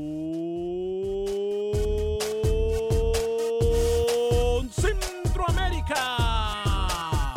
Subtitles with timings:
[4.71, 7.35] Centroamérica.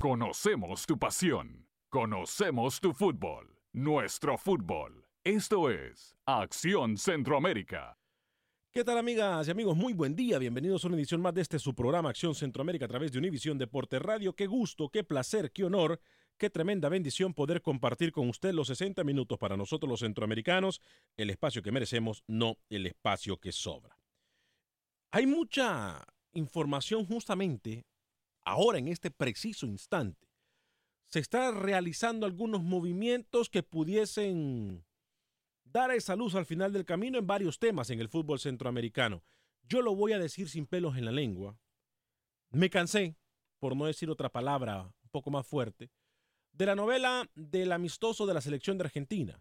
[0.00, 1.68] Conocemos tu pasión.
[1.88, 3.60] Conocemos tu fútbol.
[3.72, 5.05] Nuestro fútbol.
[5.26, 7.98] Esto es Acción Centroamérica.
[8.70, 9.76] ¿Qué tal amigas y amigos?
[9.76, 12.88] Muy buen día, bienvenidos a una edición más de este su programa Acción Centroamérica a
[12.88, 14.36] través de Univisión Deporte Radio.
[14.36, 16.00] Qué gusto, qué placer, qué honor,
[16.38, 20.80] qué tremenda bendición poder compartir con usted los 60 minutos para nosotros los centroamericanos,
[21.16, 23.98] el espacio que merecemos, no el espacio que sobra.
[25.10, 27.84] Hay mucha información justamente
[28.44, 30.28] ahora en este preciso instante.
[31.08, 34.84] Se están realizando algunos movimientos que pudiesen
[35.76, 39.22] dar esa luz al final del camino en varios temas en el fútbol centroamericano.
[39.68, 41.58] Yo lo voy a decir sin pelos en la lengua.
[42.50, 43.14] Me cansé,
[43.58, 45.90] por no decir otra palabra un poco más fuerte,
[46.52, 49.38] de la novela del amistoso de la selección de Argentina.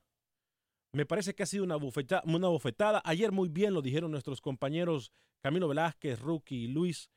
[0.91, 3.01] Me parece que ha sido una bofetada.
[3.05, 7.09] Ayer muy bien lo dijeron nuestros compañeros Camilo Velázquez, Rookie y Luis.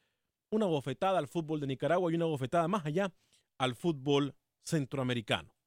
[0.50, 3.12] Una bofetada al fútbol de Nicaragua y una bofetada más allá
[3.58, 5.57] al fútbol centroamericano.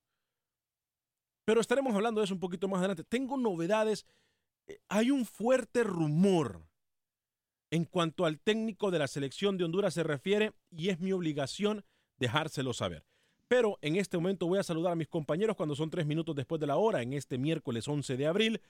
[1.45, 3.03] Pero estaremos hablando de eso un poquito más adelante.
[3.03, 4.05] Tengo novedades.
[4.67, 6.61] Eh, Hay un fuerte rumor
[7.71, 11.83] en cuanto al técnico de la selección de Honduras se refiere y es mi obligación
[12.17, 13.05] dejárselo saber.
[13.47, 16.59] Pero en este momento voy a saludar a mis compañeros cuando son tres minutos después
[16.61, 18.61] de la hora, en este miércoles 11 de abril,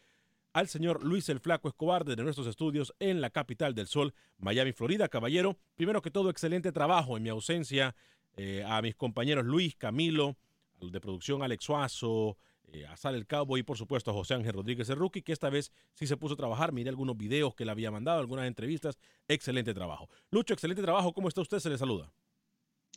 [0.54, 4.72] al señor Luis el Flaco Escobar desde nuestros estudios en la capital del sol, Miami,
[4.72, 5.08] Florida.
[5.08, 7.96] Caballero, primero que todo, excelente trabajo en mi ausencia.
[8.38, 10.38] eh, a mis compañeros Luis, Camilo,
[10.80, 12.38] de producción Alex Suazo,
[12.74, 15.34] eh, a Sal el Cowboy y por supuesto a José Ángel Rodríguez el Rookie, que
[15.34, 16.72] esta vez sí se puso a trabajar.
[16.72, 18.98] Miré algunos videos que le había mandado, algunas entrevistas.
[19.28, 20.10] Excelente trabajo.
[20.30, 21.14] Lucho, excelente trabajo.
[21.14, 21.60] ¿Cómo está usted?
[21.60, 22.12] Se le saluda.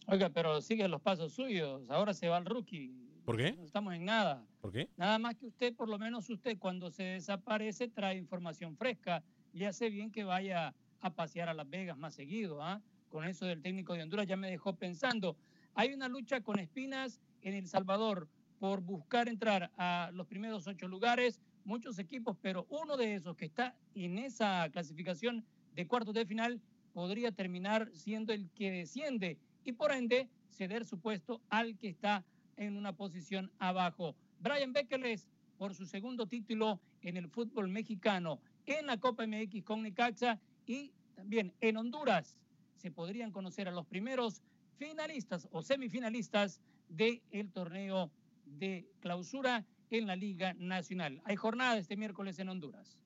[0.06, 1.88] Oiga, pero sigue los pasos suyos.
[1.88, 2.92] Ahora se va el rookie.
[3.24, 3.52] ¿Por qué?
[3.52, 4.46] No estamos en nada.
[4.60, 4.90] ¿Por qué?
[4.96, 9.64] Nada más que usted, por lo menos usted, cuando se desaparece, trae información fresca y
[9.64, 12.62] hace bien que vaya a pasear a Las Vegas más seguido.
[12.62, 12.82] ¿ah?
[13.08, 15.36] Con eso del técnico de Honduras ya me dejó pensando.
[15.74, 20.88] Hay una lucha con espinas en El Salvador por buscar entrar a los primeros ocho
[20.88, 26.26] lugares, muchos equipos, pero uno de esos que está en esa clasificación de cuartos de
[26.26, 26.60] final
[26.92, 32.24] podría terminar siendo el que desciende y por ende ceder su puesto al que está
[32.56, 34.14] en una posición abajo.
[34.40, 35.26] Brian Beckeles
[35.58, 40.92] por su segundo título en el fútbol mexicano en la Copa MX con Necaxa y
[41.14, 42.38] también en Honduras
[42.76, 44.42] se podrían conocer a los primeros
[44.76, 48.10] finalistas o semifinalistas del el torneo
[48.58, 51.20] de clausura en la Liga Nacional.
[51.24, 52.98] Hay jornada este miércoles en Honduras.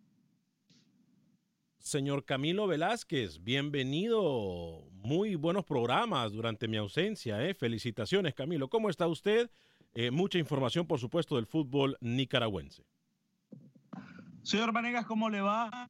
[1.78, 4.88] Señor Camilo Velázquez, bienvenido.
[4.92, 7.42] Muy buenos programas durante mi ausencia.
[7.42, 7.54] ¿eh?
[7.54, 8.68] Felicitaciones, Camilo.
[8.68, 9.50] ¿Cómo está usted?
[9.94, 12.84] Eh, mucha información, por supuesto, del fútbol nicaragüense.
[14.42, 15.88] Señor Vanegas, ¿cómo le va?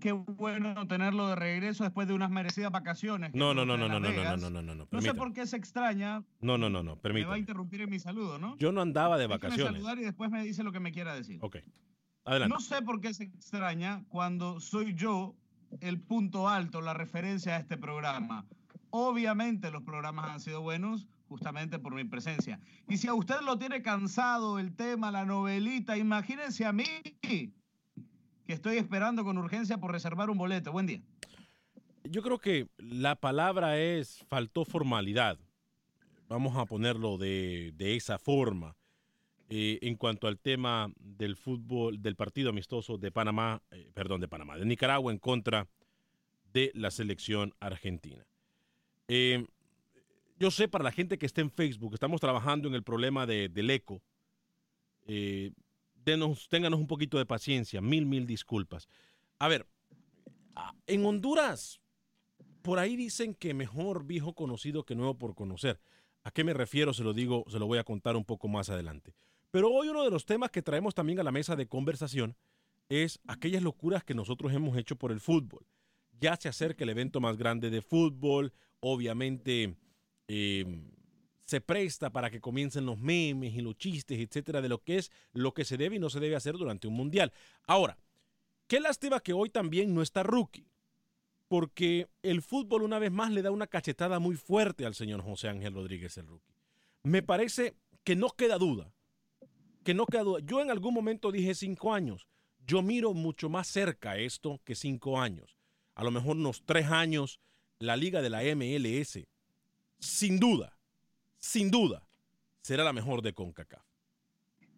[0.00, 3.34] Qué bueno tenerlo de regreso después de unas merecidas vacaciones.
[3.34, 4.88] No, no, no, no, no, no, no, no, no, no, no.
[4.90, 6.24] No sé por qué se extraña.
[6.40, 7.24] No, no, no, no, permítame.
[7.24, 8.56] Me va a interrumpir en mi saludo, ¿no?
[8.58, 9.72] Yo no andaba de vacaciones.
[9.72, 11.38] saludar y después me dice lo que me quiera decir.
[11.42, 11.56] Ok.
[12.24, 12.54] Adelante.
[12.54, 15.34] No sé por qué se extraña cuando soy yo
[15.80, 18.46] el punto alto, la referencia a este programa.
[18.90, 22.60] Obviamente los programas han sido buenos justamente por mi presencia.
[22.88, 26.84] Y si a usted lo tiene cansado el tema, la novelita, imagínense a mí
[28.48, 30.72] que estoy esperando con urgencia por reservar un boleto.
[30.72, 31.02] Buen día.
[32.04, 35.38] Yo creo que la palabra es faltó formalidad.
[36.30, 38.74] Vamos a ponerlo de, esa forma.
[39.50, 44.28] Eh, en cuanto al tema del fútbol, del partido amistoso de Panamá, eh, perdón, de
[44.28, 45.68] Panamá, de Nicaragua en contra
[46.50, 48.26] de la selección argentina.
[49.08, 49.46] Eh,
[50.38, 53.68] yo sé para la gente que está en Facebook, estamos trabajando en el problema del
[53.68, 54.00] eco
[56.04, 58.88] denos, ténganos un poquito de paciencia, mil, mil disculpas.
[59.38, 59.66] A ver,
[60.86, 61.80] en Honduras,
[62.62, 65.80] por ahí dicen que mejor viejo conocido que nuevo por conocer.
[66.24, 66.92] ¿A qué me refiero?
[66.92, 69.14] Se lo digo, se lo voy a contar un poco más adelante.
[69.50, 72.36] Pero hoy uno de los temas que traemos también a la mesa de conversación
[72.88, 75.66] es aquellas locuras que nosotros hemos hecho por el fútbol.
[76.20, 79.76] Ya se acerca el evento más grande de fútbol, obviamente
[80.26, 80.64] eh,
[81.48, 85.10] se presta para que comiencen los memes y los chistes, etcétera, de lo que es
[85.32, 87.32] lo que se debe y no se debe hacer durante un mundial.
[87.66, 87.96] Ahora,
[88.66, 90.68] qué lástima que hoy también no está Rookie,
[91.48, 95.48] porque el fútbol una vez más le da una cachetada muy fuerte al señor José
[95.48, 96.52] Ángel Rodríguez, el Rookie.
[97.02, 98.92] Me parece que no queda duda,
[99.84, 100.40] que no queda duda.
[100.44, 102.28] Yo en algún momento dije cinco años.
[102.66, 105.56] Yo miro mucho más cerca esto que cinco años.
[105.94, 107.40] A lo mejor unos tres años,
[107.78, 109.20] la liga de la MLS,
[109.98, 110.77] sin duda,
[111.38, 112.06] sin duda,
[112.60, 113.84] será la mejor de CONCACAF.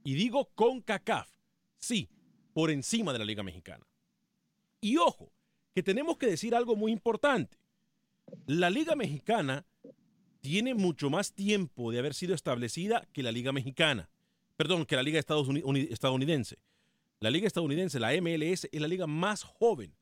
[0.04, 1.28] Y digo CONCACAF,
[1.78, 2.08] sí,
[2.52, 3.86] por encima de la Liga Mexicana.
[4.80, 5.32] Y ojo,
[5.74, 7.58] que tenemos que decir algo muy importante.
[8.46, 9.66] La Liga Mexicana
[10.40, 14.10] tiene mucho más tiempo de haber sido establecida que la Liga Mexicana.
[14.56, 16.58] Perdón, que la Liga estadounidense.
[17.20, 19.94] La Liga estadounidense, la MLS, es la liga más joven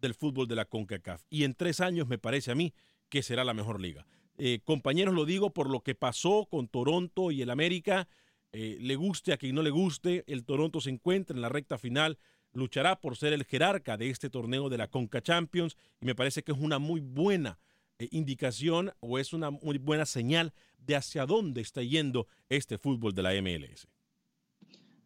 [0.00, 1.22] del fútbol de la CONCACAF.
[1.30, 2.74] Y en tres años me parece a mí
[3.08, 4.06] que será la mejor liga.
[4.36, 8.08] Eh, compañeros, lo digo por lo que pasó con Toronto y el América.
[8.52, 11.76] Eh, le guste a quien no le guste, el Toronto se encuentra en la recta
[11.76, 12.18] final,
[12.52, 16.42] luchará por ser el jerarca de este torneo de la Conca Champions y me parece
[16.42, 17.58] que es una muy buena
[17.98, 23.12] eh, indicación o es una muy buena señal de hacia dónde está yendo este fútbol
[23.12, 23.88] de la MLS.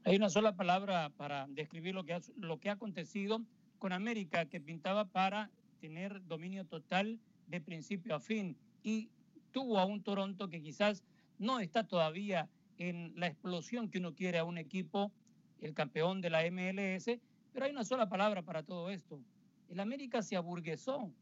[0.04, 3.42] Hay una sola palabra para describir lo que ha, lo que ha acontecido
[3.78, 8.56] con América, que pintaba para tener dominio total de principio a fin.
[8.82, 9.10] Y
[9.52, 11.04] tuvo a un Toronto que quizás
[11.38, 15.12] no está todavía en la explosión que uno quiere a un equipo,
[15.60, 17.18] el campeón de la MLS,
[17.52, 19.20] pero hay una sola palabra para todo esto.
[19.68, 21.12] El América se aburguesó,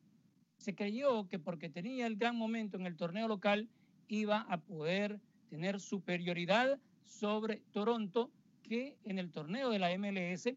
[0.59, 3.69] se creyó que porque tenía el gran momento en el torneo local
[4.09, 8.31] iba a poder tener superioridad sobre Toronto,
[8.63, 10.49] que en el torneo de la MLS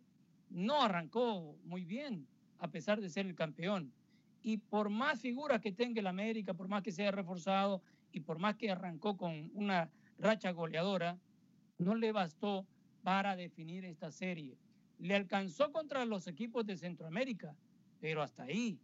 [0.50, 3.94] no arrancó muy bien, a pesar de ser el campeón.
[4.42, 7.82] Y por más figuras que tenga el América, por más que sea reforzado
[8.12, 11.18] y por más que arrancó con una racha goleadora,
[11.78, 12.66] no le bastó
[13.04, 14.58] para definir esta serie.
[14.98, 17.56] Le alcanzó contra los equipos de Centroamérica,
[18.00, 18.80] pero hasta ahí.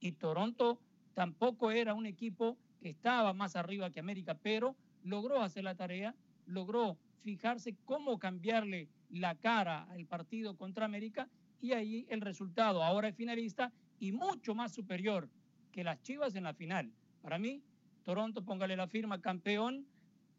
[0.00, 0.80] Y Toronto
[1.14, 6.14] tampoco era un equipo que estaba más arriba que América, pero logró hacer la tarea,
[6.46, 11.28] logró fijarse cómo cambiarle la cara al partido contra América
[11.60, 15.28] y ahí el resultado ahora es finalista y mucho más superior
[15.72, 16.92] que las Chivas en la final.
[17.22, 17.62] Para mí,
[18.02, 19.86] Toronto, póngale la firma campeón,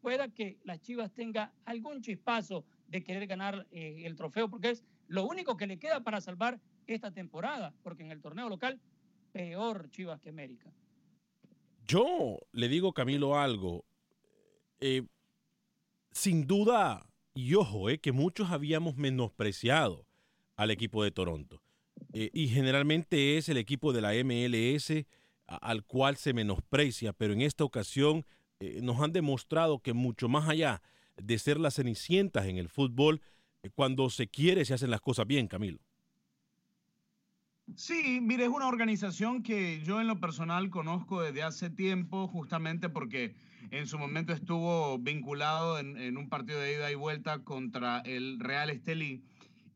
[0.00, 4.84] pueda que las Chivas tenga algún chispazo de querer ganar eh, el trofeo, porque es
[5.06, 8.80] lo único que le queda para salvar esta temporada, porque en el torneo local,
[9.32, 10.72] peor Chivas que América.
[11.86, 13.84] Yo le digo, Camilo, algo.
[14.80, 15.06] eh,
[16.12, 20.06] sin duda, y ojo, eh, que muchos habíamos menospreciado
[20.56, 21.62] al equipo de Toronto.
[22.12, 25.06] Eh, y generalmente es el equipo de la MLS
[25.46, 28.26] al cual se menosprecia, pero en esta ocasión
[28.82, 30.82] nos han demostrado que mucho más allá
[31.16, 33.22] de ser las cenicientas en el fútbol,
[33.74, 35.78] cuando se quiere se hacen las cosas bien, Camilo.
[37.76, 42.88] Sí, mire, es una organización que yo en lo personal conozco desde hace tiempo, justamente
[42.88, 43.34] porque
[43.70, 48.70] en su momento estuvo vinculado en, un partido de ida y vuelta contra el Real
[48.70, 49.22] Estelí.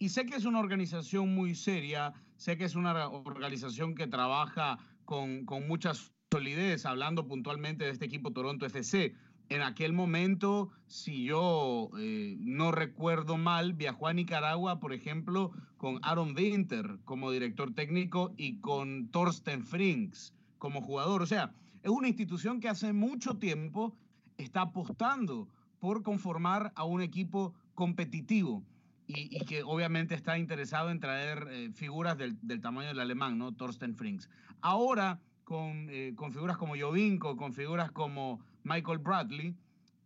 [0.03, 4.77] Y sé que es una organización muy seria, sé que es una organización que trabaja
[5.05, 5.93] con, con mucha
[6.33, 9.15] solidez, hablando puntualmente de este equipo Toronto FC
[9.49, 16.01] en aquel momento, si yo eh, no recuerdo mal, viajó a Nicaragua, por ejemplo, con
[16.03, 21.23] Aaron Winter como director técnico y con Thorsten Frings como jugador.
[21.23, 21.55] O sea,
[21.85, 23.97] es una institución que hace mucho tiempo
[24.37, 25.47] está apostando
[25.79, 28.65] por conformar a un equipo competitivo
[29.15, 33.53] y, que obviamente está interesado en traer eh, figuras del, tamaño del alemán, ¿no?
[33.53, 34.29] Thorsten Frings.
[34.61, 39.57] Ahora, con, eh, con figuras como Jovinko, con figuras como Michael Bradley,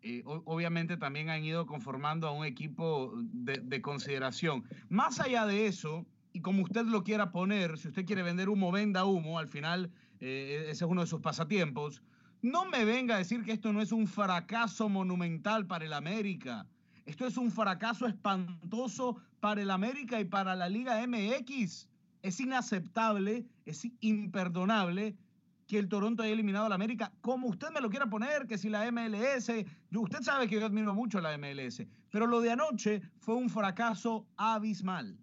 [0.08, 4.62] eh, obviamente también han ido conformando a un equipo de, consideración.
[4.88, 8.70] Más allá de eso, y como usted lo quiera poner, si usted quiere vender humo,
[8.70, 12.02] venda humo, al final eh, ese es uno de sus pasatiempos,
[12.40, 16.68] no me venga a decir que esto no es un fracaso monumental para el América.
[17.06, 21.88] Esto es un fracaso espantoso para el América y para la Liga MX.
[22.22, 25.16] Es inaceptable, es imperdonable
[25.68, 28.58] que el Toronto haya eliminado a la América, como usted me lo quiera poner, que
[28.58, 29.50] si la MLS,
[29.94, 33.50] usted sabe que yo admiro mucho a la MLS, pero lo de anoche fue un
[33.50, 35.16] fracaso abismal.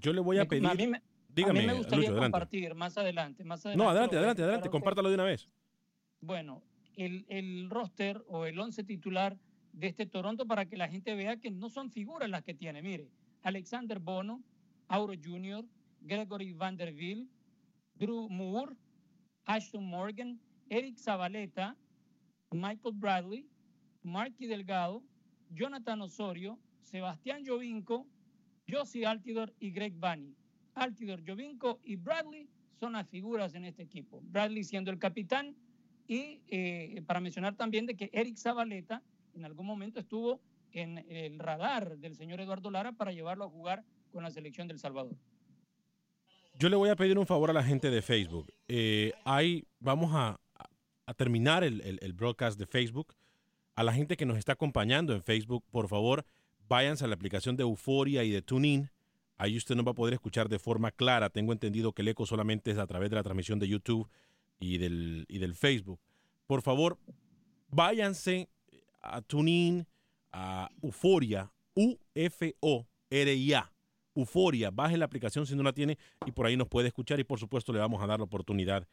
[0.00, 0.66] Yo le voy a pedir...
[0.66, 3.84] A mí me, dígame, me gustaría compartir más adelante, más adelante.
[3.84, 5.48] No, adelante, adelante, adelante, compártalo de una vez.
[6.20, 6.62] Bueno,
[6.94, 9.38] el, el roster o el once titular
[9.76, 12.82] de este Toronto para que la gente vea que no son figuras las que tiene.
[12.82, 13.10] Mire,
[13.42, 14.42] Alexander Bono,
[14.88, 15.64] Auro Jr.,
[16.00, 17.28] Gregory Vanderbilt,
[17.94, 18.74] Drew Moore,
[19.44, 20.40] Ashton Morgan,
[20.70, 21.76] Eric Zabaleta,
[22.52, 23.46] Michael Bradley,
[24.02, 25.02] Marky Delgado,
[25.50, 28.06] Jonathan Osorio, Sebastián Jovinco,
[28.68, 30.34] Josie Altidor y Greg Bunny.
[30.74, 34.22] Altidor, Jovinco y Bradley son las figuras en este equipo.
[34.24, 35.54] Bradley siendo el capitán
[36.08, 39.02] y eh, para mencionar también de que Eric Zabaleta
[39.36, 40.40] en algún momento estuvo
[40.72, 44.78] en el radar del señor Eduardo Lara para llevarlo a jugar con la selección del
[44.78, 45.16] Salvador.
[46.58, 48.52] Yo le voy a pedir un favor a la gente de Facebook.
[48.66, 49.12] Eh,
[49.78, 50.40] vamos a,
[51.16, 53.14] terminar el, broadcast de Facebook.
[53.74, 56.24] A la gente que nos está acompañando en Facebook, por favor,
[56.66, 58.90] váyanse a la aplicación de Euforia y de TuneIn.
[59.36, 61.28] Ahí usted no va a poder escuchar de forma clara.
[61.28, 64.08] Tengo entendido que el eco solamente es a través de la transmisión de YouTube
[64.58, 66.00] y del, y del Facebook.
[66.46, 66.98] Por favor,
[67.68, 68.48] váyanse
[69.14, 69.86] a TuneIn,
[70.32, 73.72] a Euforia, U-F-O-R-I-A
[74.16, 74.70] Euforia.
[74.70, 77.38] Baje la aplicación si no la tiene y por ahí nos puede escuchar y por
[77.38, 78.86] supuesto le vamos a dar la oportunidad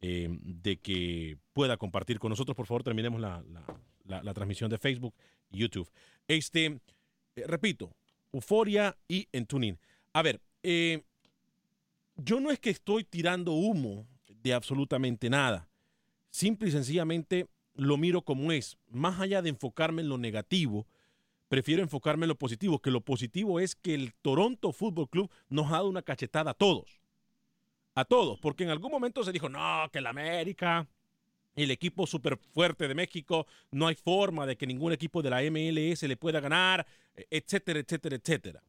[0.00, 2.56] eh, de que pueda compartir con nosotros.
[2.56, 3.44] Por favor, terminemos la,
[4.34, 5.14] transmisión de Facebook
[5.50, 5.90] y YouTube.
[6.26, 6.80] Este,
[7.36, 7.94] eh, repito,
[8.32, 9.78] Euforia y en Tuning.
[10.12, 11.02] A ver, eh,
[12.16, 15.68] yo no es que estoy tirando humo de absolutamente nada.
[16.30, 17.46] Simple y sencillamente
[17.80, 18.76] lo miro como es.
[18.90, 20.86] Más allá de enfocarme en lo negativo,
[21.48, 25.68] prefiero enfocarme en lo positivo, que lo positivo es que el Toronto Football Club nos
[25.68, 27.00] ha dado una cachetada a todos.
[27.94, 30.86] A todos, porque en algún momento se dijo, no, que el América,
[31.56, 35.42] el equipo súper fuerte de México, no hay forma de que ningún equipo de la
[35.50, 36.86] MLS le pueda ganar,
[37.30, 38.62] etcétera, etcétera, etcétera.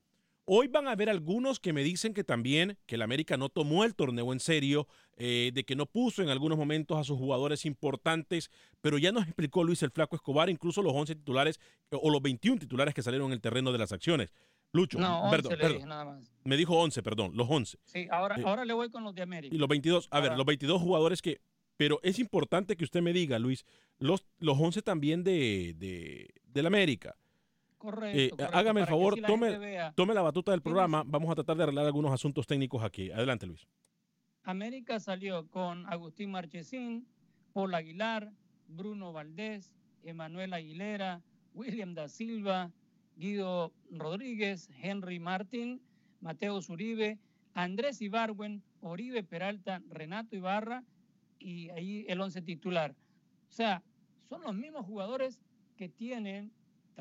[0.45, 3.83] Hoy van a haber algunos que me dicen que también que el América no tomó
[3.83, 7.65] el torneo en serio, eh, de que no puso en algunos momentos a sus jugadores
[7.65, 8.49] importantes,
[8.81, 11.59] pero ya nos explicó Luis el Flaco Escobar, incluso los 11 titulares
[11.91, 14.33] o los 21 titulares que salieron en el terreno de las acciones.
[14.73, 15.89] Lucho, no, perdón, perdón.
[15.89, 16.31] nada más.
[16.45, 17.77] me dijo 11, perdón, los 11.
[17.85, 19.53] Sí, ahora, eh, ahora le voy con los de América.
[19.53, 21.41] Y los 22, a ver, los 22 jugadores que,
[21.75, 23.65] pero es importante que usted me diga, Luis,
[23.99, 27.17] los, los 11 también de, de, del América.
[27.81, 29.57] Correcto, eh, hágame el favor, tome,
[29.95, 31.01] tome la batuta del programa.
[31.03, 33.09] Vamos a tratar de arreglar algunos asuntos técnicos aquí.
[33.09, 33.67] Adelante, Luis.
[34.43, 37.07] América salió con Agustín Marchesín,
[37.53, 38.31] Paul Aguilar,
[38.67, 39.73] Bruno Valdés,
[40.03, 41.23] Emanuel Aguilera,
[41.55, 42.71] William da Silva,
[43.15, 45.81] Guido Rodríguez, Henry Martín,
[46.19, 47.17] Mateo Zuribe,
[47.55, 50.83] Andrés Ibarwen, Oribe Peralta, Renato Ibarra
[51.39, 52.91] y ahí el once titular.
[53.49, 53.81] O sea,
[54.29, 55.39] son los mismos jugadores
[55.77, 56.51] que tienen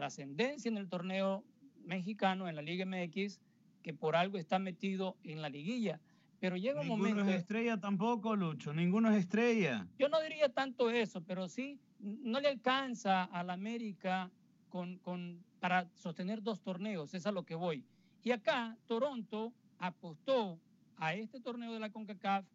[0.01, 1.45] trascendencia en el torneo
[1.85, 3.39] mexicano, en la Liga MX,
[3.83, 6.01] que por algo está metido en la liguilla.
[6.39, 7.31] Pero llega un Ninguno momento.
[7.33, 8.73] es estrella tampoco, Lucho.
[8.73, 9.87] Ninguno es estrella.
[9.99, 14.31] Yo no diría tanto eso, pero sí, no le alcanza a la América
[14.71, 17.85] con, con, para sostener dos torneos, es a lo que voy.
[18.23, 20.59] Y acá Toronto apostó
[20.97, 22.47] a este torneo de la CONCACAF,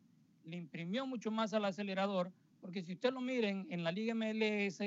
[0.45, 4.81] le imprimió mucho más al acelerador, porque si usted lo miren en la Liga MLS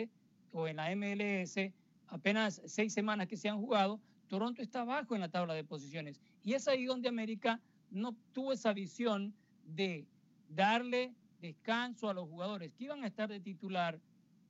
[0.53, 1.73] o en la MLS,
[2.09, 6.21] apenas seis semanas que se han jugado, Toronto está abajo en la tabla de posiciones.
[6.45, 7.61] Y es ahí donde América
[7.91, 9.35] no tuvo esa visión
[9.65, 10.07] de
[10.49, 13.99] darle descanso a los jugadores que iban a estar de titular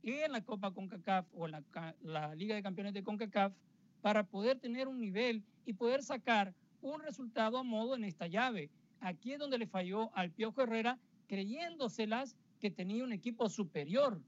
[0.03, 1.65] en la Copa CONCACAF o en
[2.03, 3.53] la, Liga de Campeones de CONCACAF
[4.00, 8.71] para poder tener un nivel y poder sacar un resultado a modo en esta llave.
[9.00, 14.21] Aquí es donde le falló al Piojo Herrera creyéndoselas que tenía un equipo superior.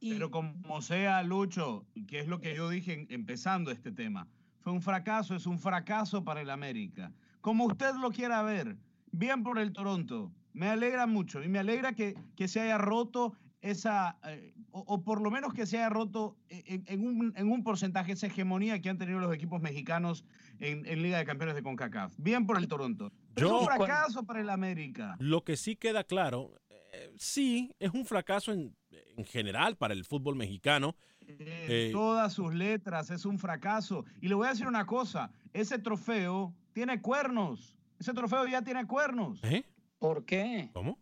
[0.00, 0.12] Y...
[0.12, 4.28] Pero como sea, Lucho, que es lo que yo dije empezando este tema,
[4.60, 7.12] fue un fracaso, es un fracaso para el América.
[7.40, 8.76] Como usted lo quiera ver,
[9.12, 10.32] bien por el Toronto.
[10.52, 15.02] Me alegra mucho y me alegra que, que se haya roto esa, eh, o, o,
[15.02, 18.80] por lo menos que se haya roto en, en, un, en, un, porcentaje esa hegemonía
[18.80, 20.24] que han tenido los equipos mexicanos
[20.58, 22.14] en, en Liga de Campeones de CONCACAF.
[22.18, 23.12] Bien por el Toronto.
[23.36, 25.16] Yo, es un fracaso para el América.
[25.18, 26.54] Lo que sí queda claro,
[26.96, 28.74] eh, sí, es un fracaso en,
[29.16, 30.96] en, general para el fútbol mexicano.
[31.26, 34.04] Eh, todas sus letras, es un fracaso.
[34.20, 37.74] Y le voy a decir una cosa, ese trofeo tiene cuernos.
[37.98, 39.42] Ese trofeo ya tiene cuernos.
[39.44, 39.64] ¿Eh?
[39.98, 40.70] ¿Por qué?
[40.72, 40.98] ¿Cómo?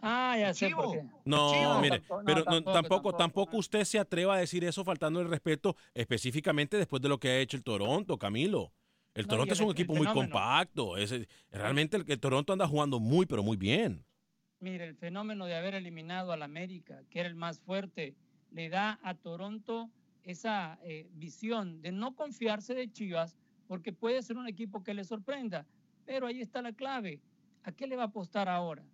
[0.00, 1.04] Ah, ya sé por qué.
[1.24, 1.80] No, Chivo.
[1.80, 3.58] mire, No, pero no, tampoco, tampoco, tampoco, tampoco no.
[3.58, 7.38] usted se atreva a decir eso faltando el respeto específicamente después de lo que ha
[7.38, 8.72] hecho el Toronto, Camilo.
[9.14, 10.96] El No, Toronto es un el equipo muy compacto.
[10.96, 11.14] Es,
[11.50, 14.04] realmente el, el Toronto anda jugando muy, pero muy bien.
[14.60, 18.16] Mire, el fenómeno de haber eliminado al América, que era el más fuerte,
[18.50, 19.88] le da a Toronto
[20.24, 23.36] esa eh, visión de no confiarse de Chivas,
[23.68, 25.64] porque puede ser un equipo que le sorprenda.
[26.04, 27.20] Pero ahí está la clave.
[27.62, 28.84] ¿A qué le va a apostar ahora?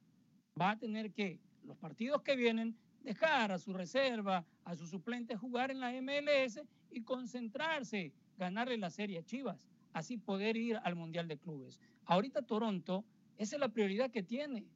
[0.60, 5.38] Va a tener que, los partidos que vienen, dejar a su reserva, a sus suplentes
[5.38, 9.58] jugar en la MLS y concentrarse, ganarle la serie a Chivas,
[9.94, 11.80] así poder ir al Mundial de Clubes.
[12.04, 13.04] Ahorita Toronto,
[13.38, 14.66] esa es la prioridad que tiene.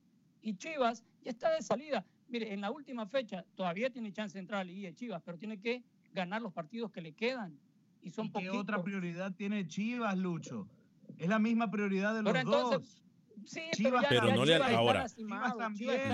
[0.43, 2.05] Y Chivas ya está de salida.
[2.29, 5.23] Mire, en la última fecha todavía tiene chance de entrar a la Liguilla de Chivas,
[5.25, 7.59] pero tiene que ganar los partidos que le quedan.
[8.03, 8.57] Y son ¿Y ¿Qué poquitos.
[8.59, 10.69] otra prioridad tiene Chivas, Lucho?
[11.17, 13.05] Es la misma prioridad de los Pero entonces, dos.
[13.51, 15.07] Sí, Chivas- pero, ya, Pero ya no le- ahora,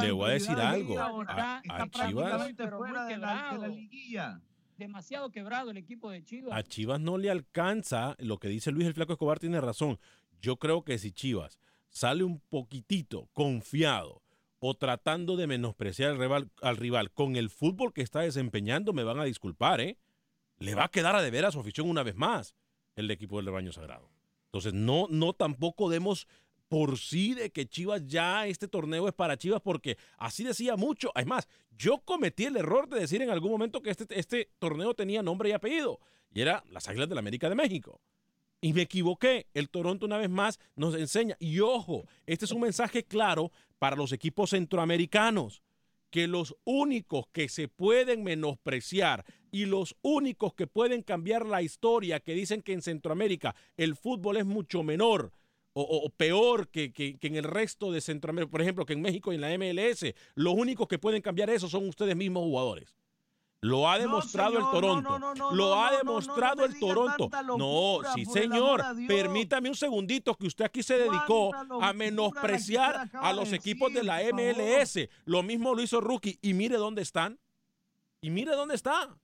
[0.03, 0.89] Le voy a decir algo.
[0.91, 1.57] Liga ahora.
[1.69, 3.69] A- Chivas- Pero fuera de la, de la quebrado.
[3.75, 4.41] liguilla.
[4.77, 6.53] demasiado quebrado el equipo de Chivas.
[6.53, 10.01] A Chivas no le alcanza, lo que dice Luis el Flaco Escobar tiene razón.
[10.41, 11.61] Yo creo que si Chivas
[11.95, 14.21] sale un poquitito confiado
[14.59, 19.05] o tratando de menospreciar al rival, al rival con el fútbol que está desempeñando, me
[19.05, 19.97] van a disculpar, ¿eh?
[20.59, 22.55] Le va a quedar a deber a su afición una vez más
[22.97, 24.11] el equipo del rebaño sagrado.
[24.47, 26.27] Entonces, no, no tampoco demos
[26.69, 31.11] por sí de que Chivas ya este torneo es para Chivas porque así decía mucho.
[31.15, 35.23] Además, yo cometí el error de decir en algún momento que este, este torneo tenía
[35.23, 36.01] nombre y apellido
[36.33, 38.01] y era las Águilas del la América de México.
[38.65, 39.47] Y me equivoqué.
[39.53, 41.37] El Toronto una vez más nos enseña.
[41.39, 45.63] Y ojo, este es un mensaje claro para los equipos centroamericanos,
[46.09, 52.21] que los únicos que se pueden menospreciar y los únicos que pueden cambiar la historia,
[52.21, 55.31] que dicen que en Centroamérica el fútbol es mucho menor
[55.75, 59.31] o, peor que, que- que en el resto de Centroamérica, por ejemplo, que en México
[59.31, 62.95] y en la MLS, los únicos que pueden cambiar eso son ustedes mismos jugadores.
[63.65, 65.19] Lo ha No, demostrado señor, el Toronto.
[65.19, 67.31] no, no, lo ha demostrado el Toronto.
[67.57, 68.85] No, sí, señor.
[69.09, 71.51] Permítame un segundito que usted aquí se dedicó
[71.81, 74.21] a menospreciar a los de equipos de la.
[74.35, 75.09] MLS.
[75.25, 76.39] Lo mismo lo hizo Rookie.
[76.43, 77.39] Y mire dónde están.
[78.21, 79.17] Y mire dónde está.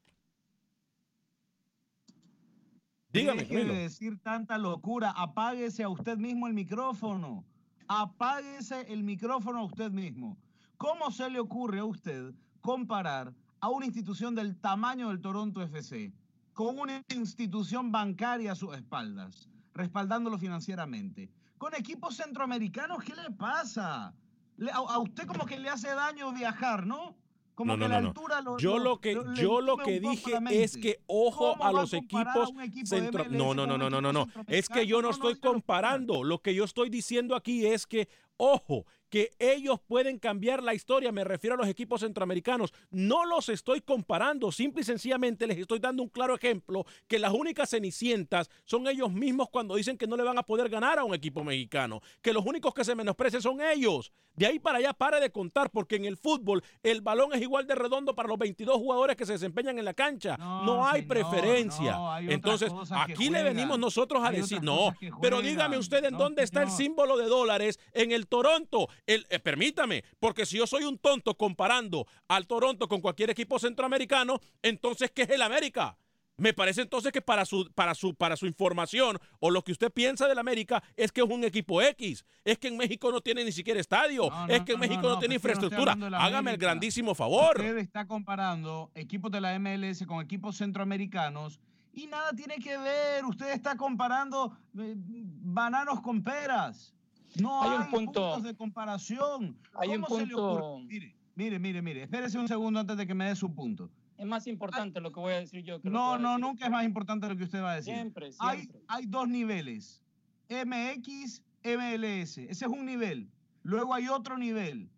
[3.13, 5.11] Dígame, Deje de decir tanta locura.
[5.11, 7.45] Apáguese a usted mismo el micrófono.
[7.89, 10.39] Apáguese el micrófono a usted mismo.
[10.79, 16.13] ¿Cómo se le ocurre a usted comparar a una institución del tamaño del Toronto FC
[16.53, 21.31] con una institución bancaria a sus espaldas, respaldándolo financieramente?
[21.59, 24.15] Con equipos centroamericanos, ¿qué le pasa?
[24.57, 27.17] Le- a, a usted como que le hace daño viajar, ¿no?
[27.55, 30.39] Como No, que no, la altura lo- Yo lo- que, lo- yo lo que dije
[30.51, 33.25] es que ojo ¿Cómo a los a equipos equipo centro.
[33.25, 34.27] MLS No, no, no, no, no, no.
[34.47, 36.25] Es que yo no estoy comparando.
[36.25, 38.09] Lo que yo estoy diciendo aquí es que,
[38.41, 41.11] ojo, que ellos pueden cambiar la historia.
[41.11, 42.73] Me refiero a los equipos centroamericanos.
[42.91, 44.53] No los estoy comparando.
[44.53, 49.13] Simple y sencillamente les estoy dando un claro ejemplo que las únicas cenicientas son ellos
[49.13, 52.01] mismos cuando dicen que no le van a poder ganar a un equipo mexicano.
[52.23, 54.13] Que los únicos que se menosprecian son ellos.
[54.37, 57.67] De ahí para allá pare de contar porque en el fútbol el balón es igual
[57.67, 60.37] de redondo para los 22 jugadores que se desempeñan en la cancha.
[60.39, 61.93] No, No, hay señor, preferencia.
[61.93, 66.05] no, hay otras Entonces, aquí le venimos nosotros a Hay decir, no, pero dígame usted
[66.05, 68.89] en No, dónde está el símbolo de dólares en el Toronto.
[69.07, 73.59] El, eh, permítame, porque si yo soy un tonto comparando al Toronto con cualquier equipo
[73.59, 75.99] centroamericano, entonces, ¿qué es el América?
[76.41, 79.93] Me parece entonces que para su, para, su, para su información o lo que usted
[79.93, 82.25] piensa del América es que es un equipo X.
[82.45, 84.31] Es que en México no tiene ni siquiera estadio.
[84.49, 85.93] es que en México no, tiene infraestructura.
[86.19, 87.59] Hágame el grandísimo favor.
[87.59, 91.61] Usted está comparando equipos de la MLS con equipos centroamericanos
[91.93, 93.23] y nada tiene que ver.
[93.27, 96.95] Usted está comparando eh, bananos con peras.
[97.37, 99.57] No hay, un punto, puntos de comparación.
[99.75, 100.81] Hay un punto.
[100.87, 102.03] Mire, mire, mire, mire.
[102.03, 103.91] Espérese un segundo antes de que me dé su punto.
[104.19, 105.81] Es más importante lo que voy a decir yo.
[105.83, 107.95] no, no, nunca es más importante lo que usted va a decir.
[107.95, 108.59] Siempre, siempre.
[108.59, 110.03] Hay, hay dos niveles.
[110.49, 112.39] MX, MLS.
[112.39, 113.31] Ese es un nivel.
[113.63, 114.91] Luego hay otro nivel.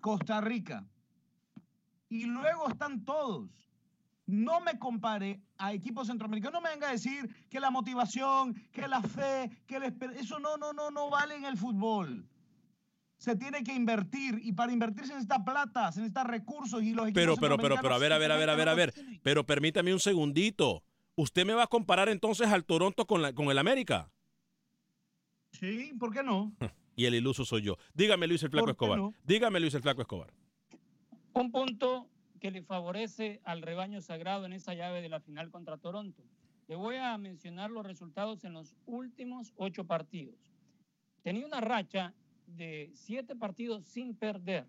[0.00, 0.86] Costa Rica.
[2.08, 3.48] Y luego están todos.
[4.32, 6.54] No me compare a equipos centroamericanos.
[6.54, 10.56] No me venga a decir que la motivación, que la fe, que el Eso no,
[10.56, 12.26] no, no, no vale en el fútbol
[13.22, 17.12] se tiene que invertir y para invertir se necesita plata, se necesita recursos y los
[17.12, 18.92] Pero, pero, pero, pero, a ver, a ver, a ver, a ver, a ver.
[19.22, 20.82] Pero permítame un segundito.
[21.14, 24.10] ¿Usted me va a comparar entonces al Toronto con, la, con el América?
[25.52, 26.52] Sí, ¿por qué no?
[26.96, 27.78] Y el iluso soy yo.
[27.94, 29.00] Dígame, Luis el Flaco Escobar.
[29.24, 30.30] Dígame, Luis el Flaco Escobar.
[31.32, 32.08] Un punto
[32.42, 36.24] que le favorece al rebaño sagrado en esa llave de la final contra Toronto.
[36.66, 40.34] Le voy a mencionar los resultados en los últimos ocho partidos.
[41.22, 42.12] Tenía una racha
[42.48, 44.66] de siete partidos sin perder,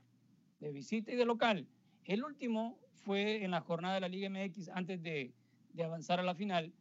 [0.60, 1.66] de visita y de local.
[2.04, 5.34] El último fue en la jornada de la Liga MX antes de,
[5.74, 6.72] de avanzar a la final,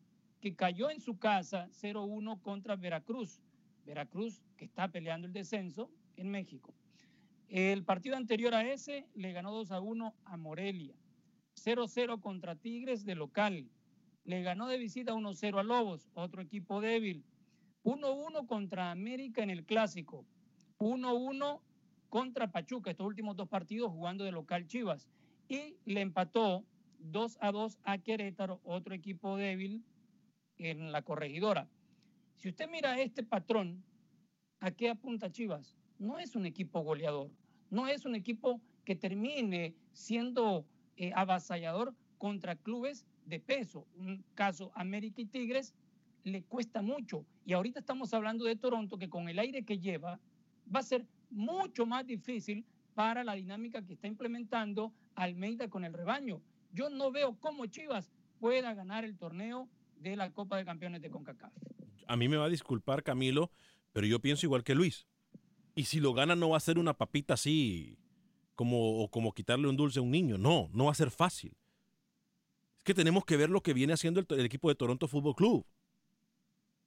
[0.42, 3.40] que cayó en su casa 0-1 contra Veracruz.
[3.86, 6.74] Veracruz que está peleando el descenso en México.
[7.52, 10.94] El partido anterior a ese le ganó 2 1 a Morelia.
[11.54, 13.68] 0-0 contra Tigres de local.
[14.24, 17.26] Le ganó de visita 1-0 a Lobos, otro equipo débil.
[17.84, 20.24] 1-1 contra América en el clásico.
[20.78, 21.60] 1-1
[22.08, 25.10] contra Pachuca, estos últimos dos partidos jugando de local Chivas.
[25.46, 26.64] Y le empató
[27.00, 29.84] 2 a 2 a Querétaro, otro equipo débil
[30.56, 31.68] en la corregidora.
[32.38, 33.84] Si usted mira este patrón,
[34.58, 35.76] ¿a qué apunta Chivas?
[35.98, 37.30] No es un equipo goleador,
[37.72, 43.86] no es un equipo que termine siendo eh, avasallador contra clubes de peso.
[43.96, 45.74] Un caso América y Tigres
[46.22, 47.24] le cuesta mucho.
[47.46, 50.20] Y ahorita estamos hablando de Toronto, que con el aire que lleva,
[50.72, 55.94] va a ser mucho más difícil para la dinámica que está implementando Almeida con el
[55.94, 56.42] rebaño.
[56.72, 61.10] Yo no veo cómo Chivas pueda ganar el torneo de la Copa de Campeones de
[61.10, 61.54] CONCACAF.
[62.06, 63.50] A mí me va a disculpar Camilo,
[63.92, 65.06] pero yo pienso igual que Luis.
[65.74, 67.98] Y si lo gana no va a ser una papita así
[68.54, 70.38] como, como quitarle un dulce a un niño.
[70.38, 71.56] No, no va a ser fácil.
[72.78, 75.66] Es que tenemos que ver lo que viene haciendo el equipo de Toronto Fútbol Club.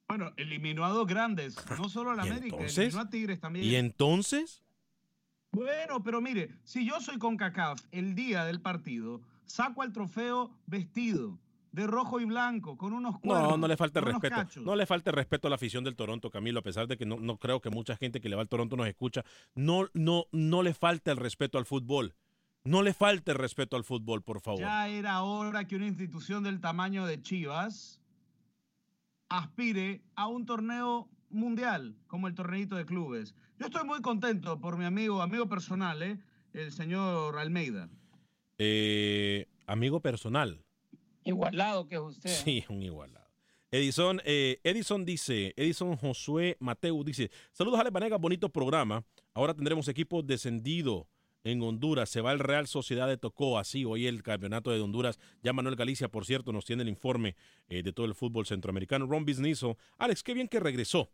[0.08, 3.64] Bueno, eliminó a dos grandes, no solo a la América, eliminó a Tigres también.
[3.64, 4.62] ¿Y entonces?
[5.50, 10.54] Bueno, pero mire, si yo soy con CACAF el día del partido, saco el trofeo
[10.66, 11.38] vestido
[11.76, 14.60] de rojo y blanco, con unos cuernos, No, no le falta respeto.
[14.62, 17.20] No le falta respeto a la afición del Toronto, Camilo, a pesar de que no,
[17.20, 19.24] no, creo que mucha gente que le va al Toronto nos escucha.
[19.54, 22.14] No, no, no le falta el respeto al fútbol.
[22.64, 24.60] No le falta el respeto al fútbol, por favor.
[24.60, 28.00] Ya era hora que una institución del tamaño de Chivas
[29.28, 33.34] aspire a un torneo mundial como el torneito de clubes.
[33.58, 36.18] Yo estoy muy contento por mi amigo, amigo personal, ¿eh?
[36.54, 37.90] el señor Almeida.
[38.56, 40.65] Eh, amigo personal.
[41.26, 42.30] Igualado que usted.
[42.30, 43.26] Sí, un igualado.
[43.70, 49.04] Edison, eh, Edison dice, Edison Josué Mateu dice, saludos a Banega, bonito programa.
[49.34, 51.08] Ahora tendremos equipo descendido
[51.42, 52.08] en Honduras.
[52.08, 55.18] Se va el Real Sociedad de Tocó, así hoy el campeonato de Honduras.
[55.42, 57.36] Ya Manuel Galicia, por cierto, nos tiene el informe
[57.68, 59.06] eh, de todo el fútbol centroamericano.
[59.06, 59.76] Ron Bisnizo.
[59.98, 61.10] Alex, qué bien que regresó.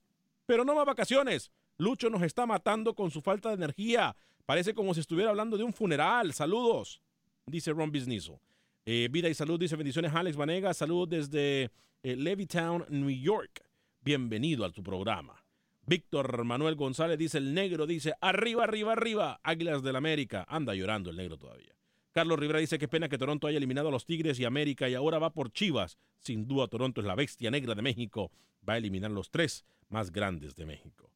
[0.47, 1.51] Pero no más vacaciones.
[1.79, 4.15] Lucho nos está matando con su falta de energía.
[4.47, 6.33] Parece como si estuviera hablando de un funeral.
[6.33, 7.01] Saludos,
[7.47, 8.41] dice Ron Bisnizo.
[8.85, 10.75] Eh, vida y salud, dice bendiciones Alex Vanega.
[10.75, 11.71] Saludos desde
[12.03, 13.65] eh, Levittown, New York.
[14.01, 15.45] Bienvenido a tu programa.
[15.87, 20.45] Víctor Manuel González dice, el negro dice, arriba, arriba, arriba, Águilas del América.
[20.49, 21.77] Anda llorando el negro todavía.
[22.11, 24.95] Carlos Rivera dice que pena que Toronto haya eliminado a los Tigres y América y
[24.95, 25.97] ahora va por Chivas.
[26.19, 28.33] Sin duda Toronto es la bestia negra de México.
[28.69, 31.11] Va a eliminar los tres más grandes de México.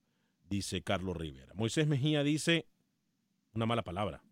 [0.48, 1.52] Dice Carlos Rivera.
[1.54, 2.66] Moisés Mejía dice
[3.54, 4.22] una mala palabra.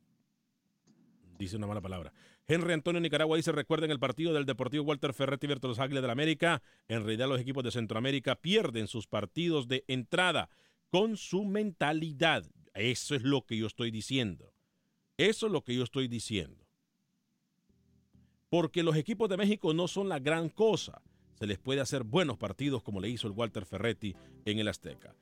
[1.37, 2.13] Dice una mala palabra.
[2.47, 6.11] Henry Antonio Nicaragua dice, recuerden el partido del Deportivo Walter Ferretti versus los Águilas del
[6.11, 6.63] América.
[6.89, 10.51] En realidad los equipos de Centroamérica pierden sus partidos de entrada
[10.91, 12.45] con su mentalidad.
[12.75, 14.53] Eso es lo que yo estoy diciendo.
[15.17, 16.67] Eso es lo que yo estoy diciendo.
[18.51, 21.01] Porque los equipos de México no son la gran cosa.
[21.39, 25.17] Se les puede hacer buenos partidos como le hizo el Walter Ferretti en el Azteca.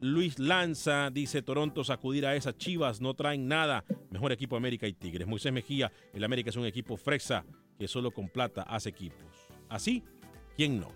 [0.00, 3.84] Luis Lanza dice Toronto sacudir a esas chivas, no traen nada.
[4.10, 5.26] Mejor equipo América y Tigres.
[5.26, 7.44] Moisés Mejía, el América es un equipo fresa
[7.78, 9.26] que solo con plata hace equipos.
[9.68, 10.04] Así,
[10.56, 10.92] ¿quién no?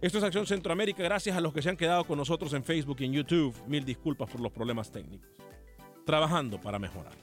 [0.00, 1.02] Esto es Acción Centroamérica.
[1.04, 3.54] Gracias a los que se han quedado con nosotros en Facebook y en YouTube.
[3.68, 5.30] Mil disculpas por los problemas técnicos.
[6.04, 7.16] Trabajando para mejorar.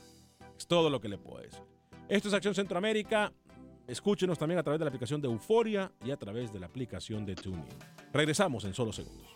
[0.58, 1.60] Es todo lo que le puedo decir.
[2.08, 3.34] Esto es Acción Centroamérica.
[3.86, 7.26] Escúchenos también a través de la aplicación de Euforia y a través de la aplicación
[7.26, 7.68] de TuneIn.
[8.14, 9.36] Regresamos en solo segundos.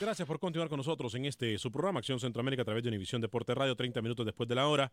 [0.00, 3.20] Gracias por continuar con nosotros en este su programa Acción Centroamérica a través de Univisión
[3.20, 4.90] Deporte Radio, 30 minutos después de la hora.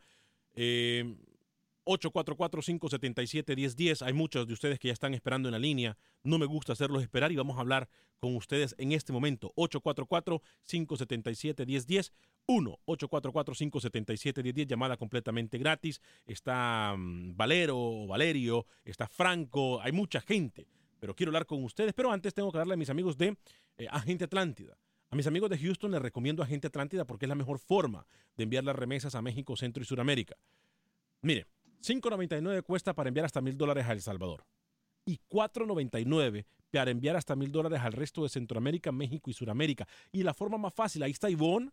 [0.53, 1.15] Eh,
[1.85, 4.05] 844-577-1010.
[4.05, 5.97] Hay muchos de ustedes que ya están esperando en la línea.
[6.23, 7.87] No me gusta hacerlos esperar y vamos a hablar
[8.19, 9.53] con ustedes en este momento.
[9.55, 12.11] 844-577-1010.
[12.49, 14.67] 1-844-577-1010.
[14.67, 16.01] Llamada completamente gratis.
[16.25, 19.79] Está um, Valero, Valerio, está Franco.
[19.81, 20.67] Hay mucha gente.
[20.99, 21.93] Pero quiero hablar con ustedes.
[21.93, 23.37] Pero antes tengo que darle a mis amigos de
[23.77, 24.77] eh, Agente Atlántida.
[25.09, 28.43] A mis amigos de Houston les recomiendo Agente Atlántida porque es la mejor forma de
[28.43, 30.35] enviar las remesas a México, Centro y Suramérica.
[31.21, 31.47] Mire,
[31.81, 34.45] 5.99 cuesta para enviar hasta mil dólares a El Salvador.
[35.05, 39.87] Y 4.99 para enviar hasta mil dólares al resto de Centroamérica, México y Suramérica.
[40.11, 41.71] Y la forma más fácil, ahí está Ivonne,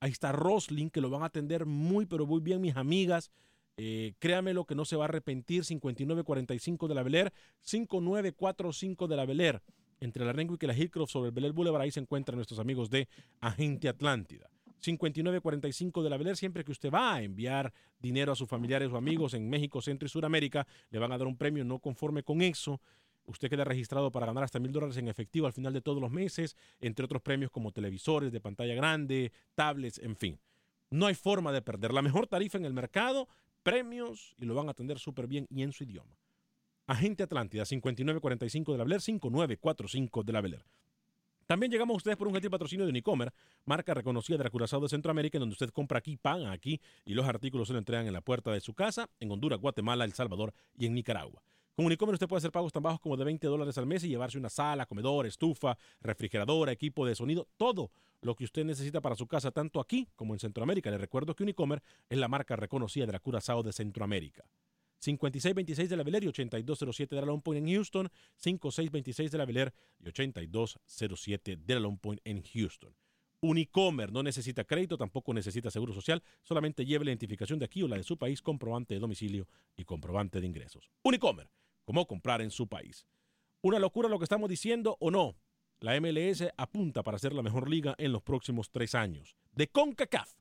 [0.00, 3.30] ahí está Roslin, que lo van a atender muy, pero muy bien mis amigas.
[3.78, 5.64] Eh, créame lo que no se va a arrepentir.
[5.64, 9.60] 5945 de la Bel 5945 de la Bel
[10.00, 12.90] Entre la Renwick y la Hillcroft sobre el Bel Boulevard, ahí se encuentran nuestros amigos
[12.90, 13.08] de
[13.40, 14.48] Agente Atlántida.
[14.80, 18.96] 5945 de la Bel siempre que usted va a enviar dinero a sus familiares o
[18.96, 22.42] amigos en México, Centro y Suramérica, le van a dar un premio no conforme con
[22.42, 22.80] eso.
[23.26, 26.10] Usted queda registrado para ganar hasta mil dólares en efectivo al final de todos los
[26.10, 30.38] meses, entre otros premios como televisores de pantalla grande, tablets, en fin.
[30.90, 31.92] No hay forma de perder.
[31.92, 33.28] La mejor tarifa en el mercado,
[33.62, 36.17] premios y lo van a atender súper bien y en su idioma.
[36.88, 40.58] Agente Atlántida, 5945 de la Bel 5945 de la Bel
[41.44, 43.32] también llegamos a ustedes por un gentil patrocinio de Unicomer,
[43.64, 47.14] marca reconocida de la Curazao de Centroamérica, en donde usted compra aquí, paga aquí y
[47.14, 50.12] los artículos se lo entregan en la puerta de su casa, en Honduras, Guatemala, El
[50.12, 51.42] Salvador y en Nicaragua.
[51.74, 54.08] Con Unicomer usted puede hacer pagos tan bajos como de 20 dólares al mes y
[54.08, 59.14] llevarse una sala, comedor, estufa, refrigeradora, equipo de sonido, todo lo que usted necesita para
[59.14, 60.90] su casa, tanto aquí como en Centroamérica.
[60.90, 64.44] Le recuerdo que Unicomer es la marca reconocida de la Curazao de Centroamérica.
[64.98, 69.44] 5626 de la Beler y 8207 de la Long Point en Houston, 5626 de la
[69.44, 72.94] Beler y 8207 de la Long Point en Houston.
[73.40, 77.88] Unicomer no necesita crédito, tampoco necesita seguro social, solamente lleve la identificación de aquí o
[77.88, 80.90] la de su país, comprobante de domicilio y comprobante de ingresos.
[81.04, 81.48] Unicomer,
[81.84, 83.06] ¿cómo comprar en su país?
[83.62, 85.36] ¿Una locura lo que estamos diciendo o no?
[85.80, 89.36] La MLS apunta para ser la mejor liga en los próximos tres años.
[89.52, 90.32] De CONCACAF.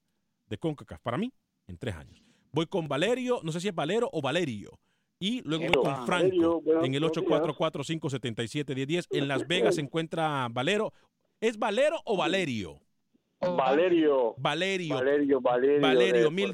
[0.47, 1.31] De CONCACAF, para mí,
[1.67, 2.26] en tres años.
[2.51, 4.79] Voy con Valerio, no sé si es Valero o Valerio.
[5.19, 9.07] Y luego voy con Franco en el 844-577-1010.
[9.11, 10.93] En Las Vegas se encuentra Valero.
[11.41, 12.79] ¿Es Valero o Valerio?
[13.39, 14.35] Valerio.
[14.37, 14.95] Valerio.
[14.95, 15.81] Valerio, Valerio.
[15.81, 16.51] Valerio, mil,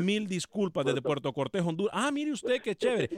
[0.00, 1.92] mil, disculpas desde Puerto Cortés, Honduras.
[1.94, 3.10] Ah, mire usted qué chévere.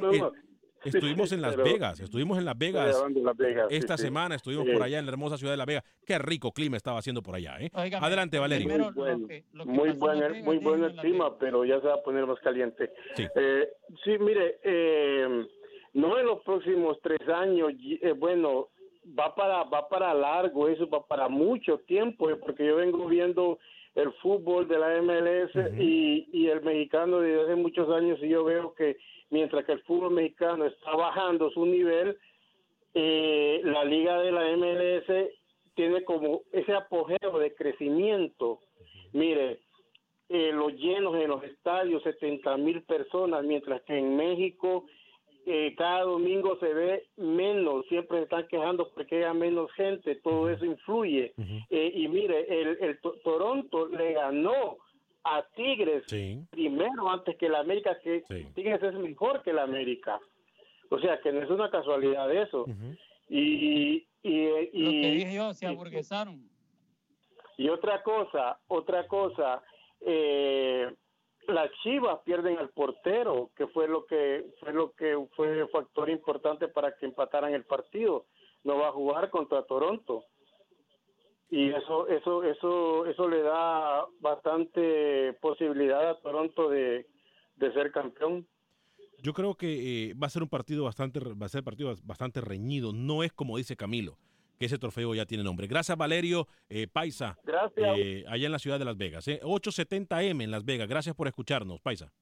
[0.86, 2.96] Estuvimos en Las Vegas, estuvimos en Las Vegas,
[3.70, 5.84] esta semana, estuvimos por allá en la hermosa ciudad de Las Vegas.
[6.06, 7.56] Qué rico clima estaba haciendo por allá.
[7.60, 7.70] ¿eh?
[7.74, 8.68] Adelante, Valerio.
[8.68, 9.28] Muy, bueno,
[9.64, 12.92] muy, buen, muy buen el clima, pero ya se va a poner más caliente.
[13.14, 13.68] Sí, eh,
[14.04, 15.46] sí mire, eh,
[15.94, 17.72] no en los próximos tres años,
[18.02, 18.68] eh, bueno,
[19.18, 23.58] va para, va para largo, eso va para mucho tiempo, eh, porque yo vengo viendo
[23.96, 28.44] el fútbol de la MLS y, y el mexicano desde hace muchos años y yo
[28.44, 28.98] veo que
[29.30, 32.16] mientras que el fútbol mexicano está bajando su nivel,
[32.94, 35.30] eh, la liga de la MLS
[35.74, 38.60] tiene como ese apogeo de crecimiento.
[39.12, 39.60] Mire,
[40.28, 44.86] eh, los llenos en los estadios, 70 mil personas, mientras que en México
[45.46, 50.50] eh, cada domingo se ve menos, siempre se están quejando porque haya menos gente, todo
[50.50, 51.32] eso influye.
[51.70, 54.78] y mire, el, el Toronto le ganó
[55.26, 56.04] a Tigres
[56.50, 58.22] primero antes que la América, que
[58.54, 60.20] Tigres es mejor que la América.
[60.88, 62.64] O sea, que no es una casualidad eso.
[63.28, 64.30] y, y,
[64.72, 66.48] y, Lo que dije yo, se aburguesaron.
[67.56, 69.62] Y otra cosa, otra cosa,
[70.00, 70.92] eh,
[71.48, 76.68] las Chivas pierden al portero, que fue lo que fue lo que fue factor importante
[76.68, 78.26] para que empataran el partido.
[78.64, 80.24] No va a jugar contra Toronto.
[81.50, 87.06] y eso eso eso eso le da bastante posibilidad a Toronto de,
[87.58, 88.46] ser campeón.
[89.22, 92.40] Yo creo que eh, va a ser un partido bastante va a ser partido bastante
[92.40, 94.18] reñido, no es como dice Camilo
[94.58, 95.66] que ese trofeo ya tiene nombre.
[95.66, 97.38] Gracias Valerio eh, Paisa.
[97.44, 97.98] Gracias.
[97.98, 99.26] Eh, allá en la ciudad de Las Vegas.
[99.26, 100.88] 870M en Las Vegas.
[100.88, 102.12] Gracias por escucharnos, Paisa.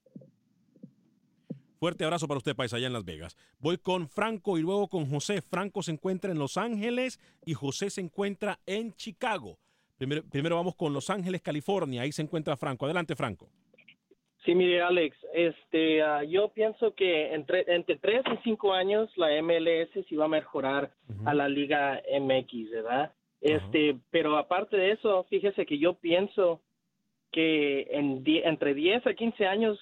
[1.79, 3.37] Fuerte abrazo para usted, Paisa, allá en Las Vegas.
[3.59, 5.43] Voy con Franco y luego con José.
[5.43, 9.59] Franco se encuentra en Los Ángeles y José se encuentra en Chicago.
[9.99, 12.03] Primero, primero vamos con Los Ángeles, California.
[12.03, 12.87] Ahí se encuentra Franco.
[12.87, 13.51] Adelante, Franco.
[14.45, 19.31] Sí, mire, Alex, este, ah, yo pienso que entre, entre 3 y 5 años la
[19.43, 20.91] MLS sí va a mejorar
[21.25, 23.13] a la Liga MX, ¿verdad?
[23.41, 26.61] Este, pero aparte de eso, fíjese que yo pienso
[27.33, 29.79] que en entre 10 a 15 años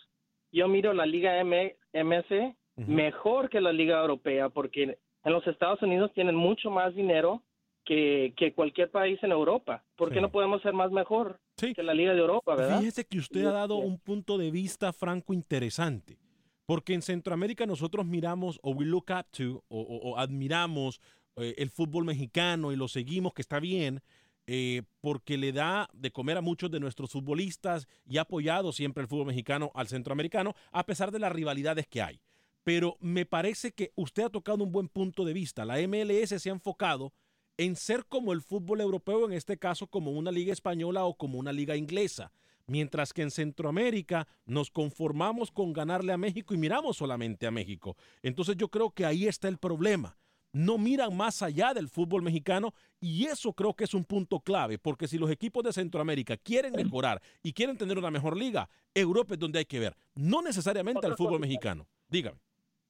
[0.52, 5.82] yo miro la Liga M MS mejor que la Liga Europea porque en los Estados
[5.82, 7.42] Unidos tienen mucho más dinero
[7.84, 9.82] que, que cualquier país en Europa.
[9.96, 11.38] ¿Por qué no podemos ser más mejor
[11.74, 12.80] que la Liga de Europa, verdad?
[12.80, 16.18] Fíjese que usted ha dado un punto de vista franco interesante.
[16.66, 21.00] Porque en Centroamérica nosotros miramos o we look up to o, admiramos
[21.36, 24.00] eh, el fútbol mexicano y lo seguimos, que está bien,
[24.46, 29.02] eh, porque le da de comer a muchos de nuestros futbolistas y ha apoyado siempre
[29.02, 32.20] el fútbol mexicano al centroamericano, a pesar de las rivalidades que hay.
[32.64, 35.64] Pero me parece que usted ha tocado un buen punto de vista.
[35.64, 37.12] La MLS se ha enfocado
[37.56, 41.38] en ser como el fútbol europeo, en este caso como una liga española o como
[41.38, 42.32] una liga inglesa.
[42.66, 47.96] Mientras que en Centroamérica nos conformamos con ganarle a México y miramos solamente a México.
[48.22, 50.16] Entonces yo creo que ahí está el problema
[50.52, 54.78] no miran más allá del fútbol mexicano y eso creo que es un punto clave,
[54.78, 59.34] porque si los equipos de Centroamérica quieren mejorar y quieren tener una mejor liga, Europa
[59.34, 61.88] es donde hay que ver, no necesariamente al fútbol mexicano.
[62.08, 62.38] Dígame.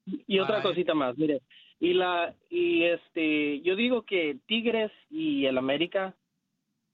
[0.04, 1.40] Y otra cosita más, mire,
[1.78, 6.14] y la y este yo digo que Tigres y el América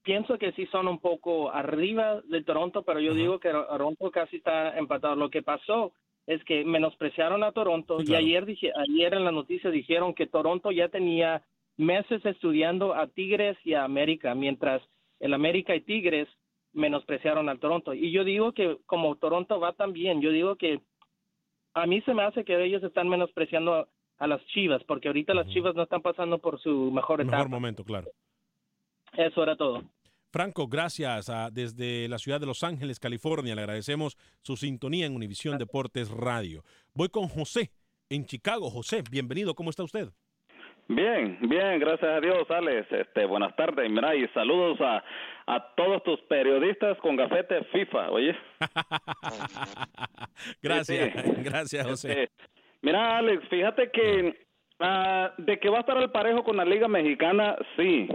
[0.02, 4.36] pienso que sí son un poco arriba de Toronto, pero yo digo que Toronto casi
[4.36, 5.16] está empatado.
[5.16, 5.92] Lo que pasó
[6.26, 10.70] es que menospreciaron a Toronto y ayer, dije, ayer en la noticia dijeron que Toronto
[10.70, 11.42] ya tenía
[11.76, 14.82] meses estudiando a Tigres y a América, mientras
[15.20, 16.28] el América y Tigres
[16.72, 17.94] menospreciaron al Toronto.
[17.94, 20.80] Y yo digo que como Toronto va tan bien, yo digo que
[21.78, 23.88] a mí se me hace que ellos están menospreciando
[24.18, 27.36] a, las Chivas, porque ahorita las Chivas no están pasando por su mejor etapa.
[27.36, 28.08] Mejor momento, claro.
[29.16, 29.84] Eso era todo.
[30.30, 33.54] Franco, gracias a, desde la ciudad de Los Ángeles, California.
[33.54, 36.64] Le agradecemos su sintonía en Univisión Deportes Radio.
[36.94, 37.70] Voy con José
[38.10, 38.70] en Chicago.
[38.70, 39.54] José, bienvenido.
[39.54, 40.10] ¿Cómo está usted?
[40.88, 42.90] Bien, bien, gracias a Dios, Alex.
[42.90, 45.04] Este, buenas tardes, mira, y saludos a,
[45.46, 48.36] a todos tus periodistas con gafete FIFA, oye.
[50.62, 52.24] gracias, gracias, José.
[52.24, 52.32] Este,
[52.80, 54.48] mira, Alex, fíjate que
[54.80, 58.08] Ah, de que va a estar al parejo con la Liga Mexicana, sí,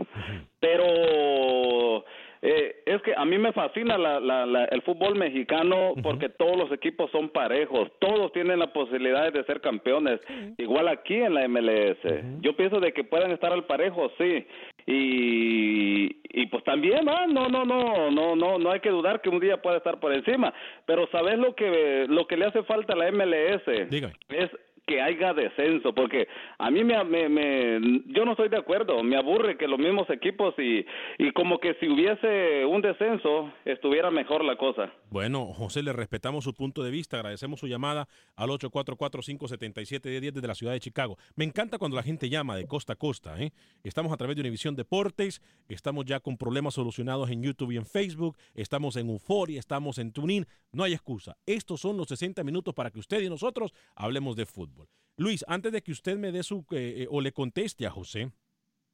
[0.61, 2.05] pero
[2.45, 7.09] eh, es que a mí me fascina la, el fútbol mexicano porque todos los equipos
[7.09, 10.19] son parejos, todos tienen la posibilidad de ser campeones,
[10.57, 11.99] igual aquí en la MLS.
[12.41, 14.45] Yo pienso de que puedan estar al parejo, sí,
[14.85, 19.29] y, y pues también, ah, no, no, no, no, no, no hay que dudar que
[19.29, 20.53] un día pueda estar por encima,
[20.85, 24.49] pero sabes lo que lo que le hace falta a la MLS es
[24.85, 29.57] que haya descenso, porque a mí me, me, yo no estoy de acuerdo, me aburre
[29.57, 30.85] que los mismos equipos y,
[31.17, 34.91] y como que si hubiese un descenso estuviera mejor la cosa.
[35.09, 40.55] Bueno, José, le respetamos su punto de vista, agradecemos su llamada al 844-577-10 desde la
[40.55, 41.17] ciudad de Chicago.
[41.35, 43.51] Me encanta cuando la gente llama de costa a costa, ¿eh?
[43.83, 47.85] Estamos a través de Univisión Deportes, estamos ya con problemas solucionados en YouTube y en
[47.85, 51.37] Facebook, estamos en Euforia, estamos en TuneIn, no hay excusa.
[51.45, 54.72] Estos son los 60 minutos para que usted y nosotros hablemos de fútbol.
[55.15, 58.31] Luis, antes de que usted me dé su eh, eh, o le conteste a José,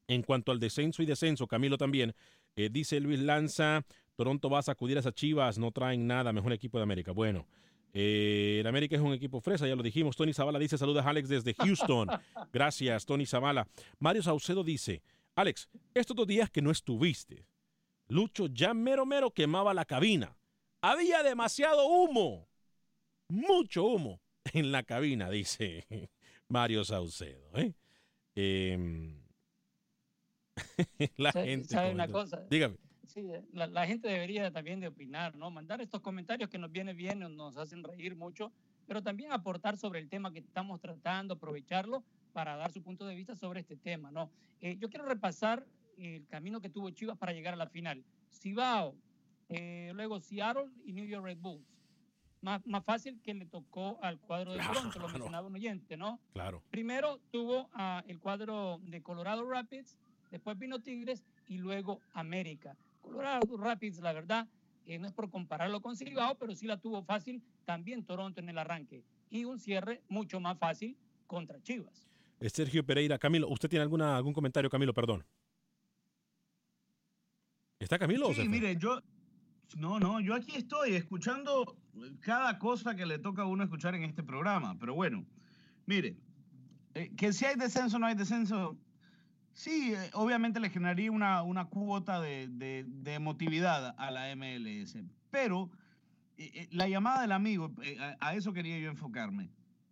[0.08, 2.14] en cuanto al descenso y descenso, Camilo también,
[2.56, 6.52] eh, dice Luis Lanza, Toronto va a sacudir a esas chivas, no traen nada, mejor
[6.52, 7.14] equipo de América.
[7.14, 7.48] Bueno,
[7.94, 10.18] el América es un equipo fresa, ya lo dijimos.
[10.18, 12.10] Tony Zavala dice, saluda a Alex desde Houston.
[12.54, 13.68] Gracias, Tony Zavala.
[14.00, 15.02] Mario Saucedo dice,
[15.36, 17.46] Alex, estos dos días que no estuviste,
[18.10, 20.36] Lucho ya mero mero quemaba la cabina.
[20.82, 22.50] Había demasiado humo,
[23.30, 24.20] mucho humo
[24.54, 25.86] en la cabina, dice
[26.50, 27.50] Mario Saucedo.
[27.56, 27.74] ¿eh?
[28.36, 29.22] Em,
[31.18, 31.70] la gente.
[31.70, 32.46] ¿Sabe una cosa?
[32.50, 32.78] Dígame.
[33.08, 35.50] Sí, la, gente debería también de opinar, ¿no?
[35.50, 38.52] Mandar estos comentarios que nos viene bien, nos hacen reír mucho,
[38.86, 43.16] pero también aportar sobre el tema que estamos tratando, aprovecharlo para dar su punto de
[43.16, 44.30] vista sobre este tema, ¿no?
[44.62, 45.66] Eh, yo quiero repasar
[45.98, 48.06] el camino que tuvo Chivas para llegar a la final.
[48.32, 48.96] Cibao,
[49.50, 51.79] eh, luego Seattle y New York Red Bulls
[52.42, 56.20] más, más fácil que le tocó al cuadro de Toronto, lo mencionaba un oyente, ¿no?
[56.34, 56.64] Claro.
[56.70, 57.70] Primero tuvo
[58.08, 59.98] el cuadro de Colorado Rapids,
[60.32, 62.76] después vino Tigres y luego América.
[63.02, 64.48] Colorado Rapids, la verdad,
[64.86, 68.58] no es por compararlo con Cibao, pero sí la tuvo fácil también Toronto en el
[68.58, 69.04] arranque.
[69.30, 72.08] Y un cierre mucho más fácil contra Chivas.
[72.48, 74.94] Sergio Pereira, Camilo, ¿usted tiene alguna, algún comentario, Camilo?
[74.94, 75.26] Perdón.
[77.78, 78.34] ¿Está Camilo?
[78.34, 79.00] Sí, mire, yo,
[79.76, 81.78] no, no, yo aquí estoy escuchando
[82.22, 85.26] cada cosa que le toca a uno escuchar en este programa, pero bueno,
[85.86, 86.18] mire,
[86.96, 88.78] eh, que si hay descenso no hay descenso,
[89.54, 94.98] sí, eh, obviamente le generaría una, una cuota de, de, de, emotividad a la MLS,
[95.30, 95.70] pero
[96.38, 99.52] eh, la llamada del amigo, a, a eso quería yo enfocarme,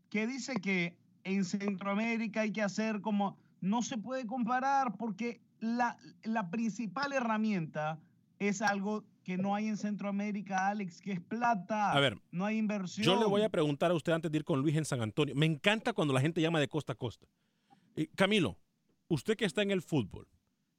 [0.10, 5.98] que dice que en Centroamérica hay que hacer como, no se puede comparar porque la,
[6.24, 8.00] la principal herramienta
[8.40, 11.92] es algo que no hay en Centroamérica, Alex, que es plata.
[11.92, 13.06] A ver, no hay inversión.
[13.06, 15.36] Yo le voy a preguntar a usted antes de ir con Luis en San Antonio.
[15.36, 17.28] Me encanta cuando la gente llama de costa a costa.
[17.98, 18.58] Eh, Camilo,
[19.10, 20.30] usted que está en el fútbol,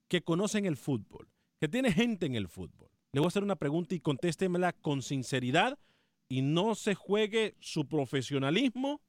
[0.09, 1.29] que conoce en el fútbol,
[1.61, 5.03] que tiene gente en el fútbol, le voy a hacer una pregunta y contéstemela con
[5.03, 5.79] sinceridad
[6.27, 9.03] y no se juegue su profesionalismo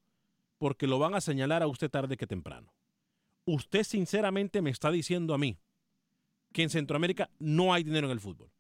[0.57, 2.73] porque lo van a señalar a usted tarde que temprano.
[3.45, 5.57] Usted sinceramente me está diciendo a mí
[6.51, 8.51] que en Centroamérica no hay dinero en el fútbol.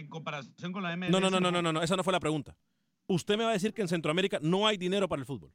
[0.00, 1.10] En comparación con la MLS.
[1.10, 2.56] No, no, no, no, no, no, esa no fue la pregunta.
[3.06, 5.52] Usted me va a decir que en Centroamérica no hay dinero para el fútbol.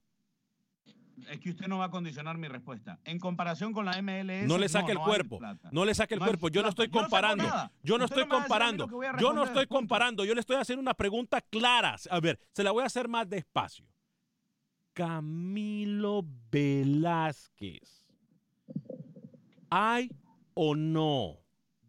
[1.30, 3.00] Es que usted no va a condicionar mi respuesta.
[3.06, 4.48] En comparación con la MLS.
[4.48, 5.40] No le saque el cuerpo.
[5.72, 6.50] No le saque el cuerpo.
[6.50, 7.44] Yo no estoy comparando.
[7.82, 8.88] Yo no estoy comparando.
[9.20, 10.26] Yo no estoy comparando.
[10.26, 11.96] Yo le estoy haciendo una pregunta clara.
[12.12, 13.88] A ver, se la voy a hacer más despacio.
[14.94, 18.06] Camilo Velázquez.
[19.72, 20.12] ¿Hay
[20.54, 21.45] o no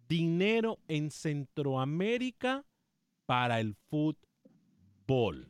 [0.08, 2.64] dinero en Centroamérica
[3.26, 5.48] para el fútbol?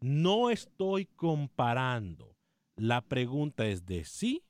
[0.00, 2.36] No estoy comparando.
[2.76, 4.44] La pregunta es de sí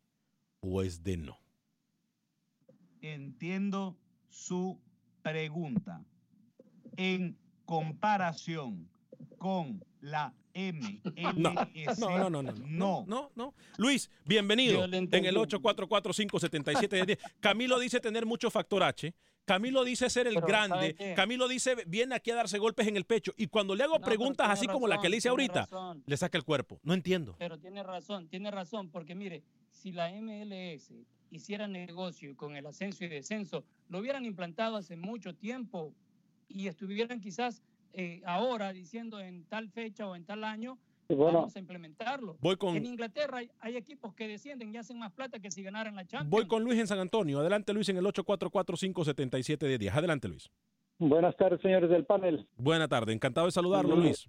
[0.60, 1.38] o es de no.
[3.00, 3.96] Entiendo
[4.28, 4.80] su
[5.22, 6.04] pregunta.
[6.96, 8.90] En comparación
[9.38, 11.52] con la no,
[11.94, 17.18] no, no, no, no, no, no, Luis, bienvenido en el 844-577.
[17.38, 19.14] Camilo dice tener mucho factor H.
[19.48, 20.94] Camilo dice ser el grande.
[21.16, 23.32] Camilo dice viene aquí a darse golpes en el pecho.
[23.36, 25.66] Y cuando le hago preguntas así como la que le hice ahorita,
[26.06, 26.78] le saca el cuerpo.
[26.82, 27.34] No entiendo.
[27.38, 30.92] Pero tiene razón, tiene razón, porque mire, si la MLS
[31.30, 35.94] hiciera negocio con el ascenso y descenso, lo hubieran implantado hace mucho tiempo
[36.48, 40.78] y estuvieran quizás eh, ahora diciendo en tal fecha o en tal año
[41.16, 42.36] vamos a implementarlo.
[42.40, 45.94] Voy con, en Inglaterra hay, equipos que descienden y hacen más plata que si ganaran
[45.96, 46.30] la Champions.
[46.30, 47.40] Voy con Luis en San Antonio.
[47.40, 49.94] Adelante Luis en el 844-577 de 10.
[49.94, 50.50] Adelante Luis.
[50.98, 52.46] Buenas tardes señores del panel.
[52.56, 54.28] Buenas tardes, encantado de saludarlo Luis.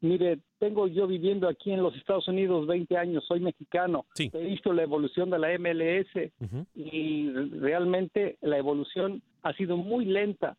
[0.00, 4.04] Mire, tengo yo viviendo aquí en los Estados Unidos 20 años, soy mexicano.
[4.18, 6.32] He visto la evolución de la MLS
[6.74, 10.56] y realmente la evolución ha sido muy lenta.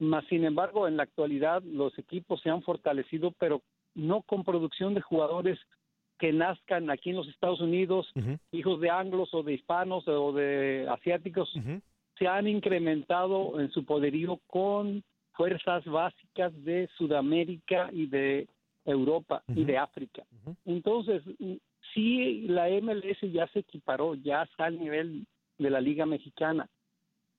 [0.00, 3.62] Más sin embargo, en la actualidad los equipos se han fortalecido, pero
[3.94, 5.58] no con producción de jugadores
[6.18, 8.06] que nazcan aquí en los Estados Unidos,
[8.52, 11.50] hijos de anglos o de hispanos o de asiáticos,
[12.18, 18.46] se han incrementado en su poderío con fuerzas básicas de Sudamérica y de
[18.84, 20.24] Europa y de África.
[20.66, 21.22] Entonces,
[21.94, 25.26] sí, la MLS ya se equiparó, ya está al nivel
[25.58, 26.68] de la Liga Mexicana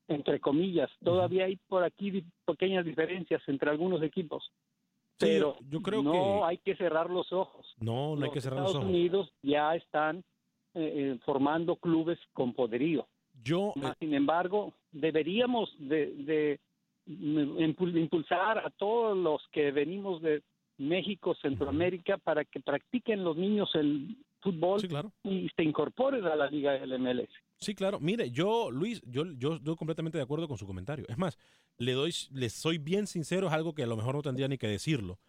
[0.07, 0.89] entre comillas.
[1.03, 4.51] Todavía hay por aquí pequeñas diferencias entre algunos equipos.
[5.21, 7.65] Pero yo creo no hay que cerrar los ojos.
[7.79, 8.83] No, no hay que cerrar los ojos.
[8.83, 10.17] Estados Unidos ya están
[10.73, 13.07] eh, eh, formando clubes con poderío.
[13.43, 16.59] Yo, eh, sin embargo, deberíamos de,
[17.05, 20.43] impulsar a todos los que venimos de
[20.77, 24.81] México, Centroamérica, para que practiquen los niños el fútbol
[25.23, 27.29] y se incorporen a la liga del MLS.
[27.61, 27.99] Sí, claro.
[27.99, 31.05] Mire, yo, Luis, yo, yo estoy completamente de acuerdo con su comentario.
[31.07, 31.37] Es más,
[31.77, 34.57] le doy, les soy bien sincero, es algo que a lo mejor no tendría ni
[34.57, 35.19] que decirlo.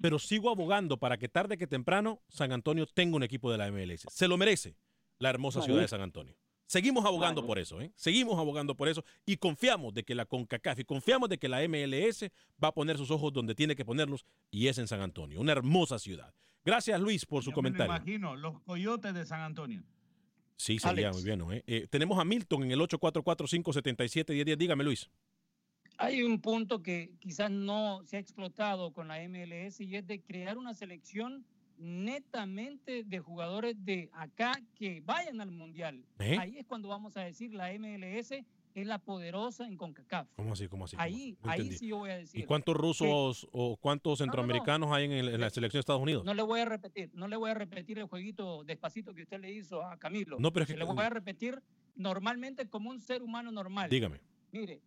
[0.00, 3.70] Pero sigo abogando para que tarde que temprano San Antonio tenga un equipo de la
[3.72, 4.06] MLS.
[4.10, 4.76] Se lo merece
[5.18, 6.36] la hermosa ciudad de San Antonio.
[6.66, 7.90] Seguimos abogando por eso, ¿eh?
[7.96, 11.66] Seguimos abogando por eso y confiamos de que la CONCACAF y confiamos de que la
[11.66, 12.30] MLS
[12.62, 15.52] va a poner sus ojos donde tiene que ponerlos y es en San Antonio, una
[15.52, 16.32] hermosa ciudad.
[16.64, 17.90] Gracias Luis por su comentario.
[17.90, 19.82] Me imagino, los coyotes de San Antonio.
[20.60, 21.40] Sí, sería muy bien.
[21.52, 21.64] ¿eh?
[21.66, 21.86] ¿eh?
[21.88, 24.56] tenemos a Milton en el 844-577-1010.
[24.58, 25.08] Dígame, Luis.
[25.96, 30.20] Hay un punto que quizás no se ha explotado con la MLS y es de
[30.20, 31.46] crear una selección
[31.78, 36.04] netamente de jugadores de acá que vayan al Mundial.
[36.18, 36.36] ¿Eh?
[36.38, 38.34] Ahí es cuando vamos a decir la MLS
[38.74, 40.28] es la poderosa en CONCACAF.
[40.36, 40.68] ¿Cómo así?
[40.68, 40.96] ¿Cómo así?
[40.98, 42.40] Ahí, ahí sí yo voy a decir.
[42.40, 46.24] ¿Y cuántos rusos o cuántos centroamericanos hay en, la selección de Estados Unidos?
[46.24, 49.40] No le voy a repetir, no le voy a repetir el jueguito despacito que usted
[49.40, 50.38] le hizo a Camilo.
[50.38, 50.76] No, pero es que...
[50.76, 51.60] Le voy a repetir
[51.96, 53.90] normalmente como un ser humano normal.
[53.90, 54.20] Dígame.
[54.52, 54.80] Mire,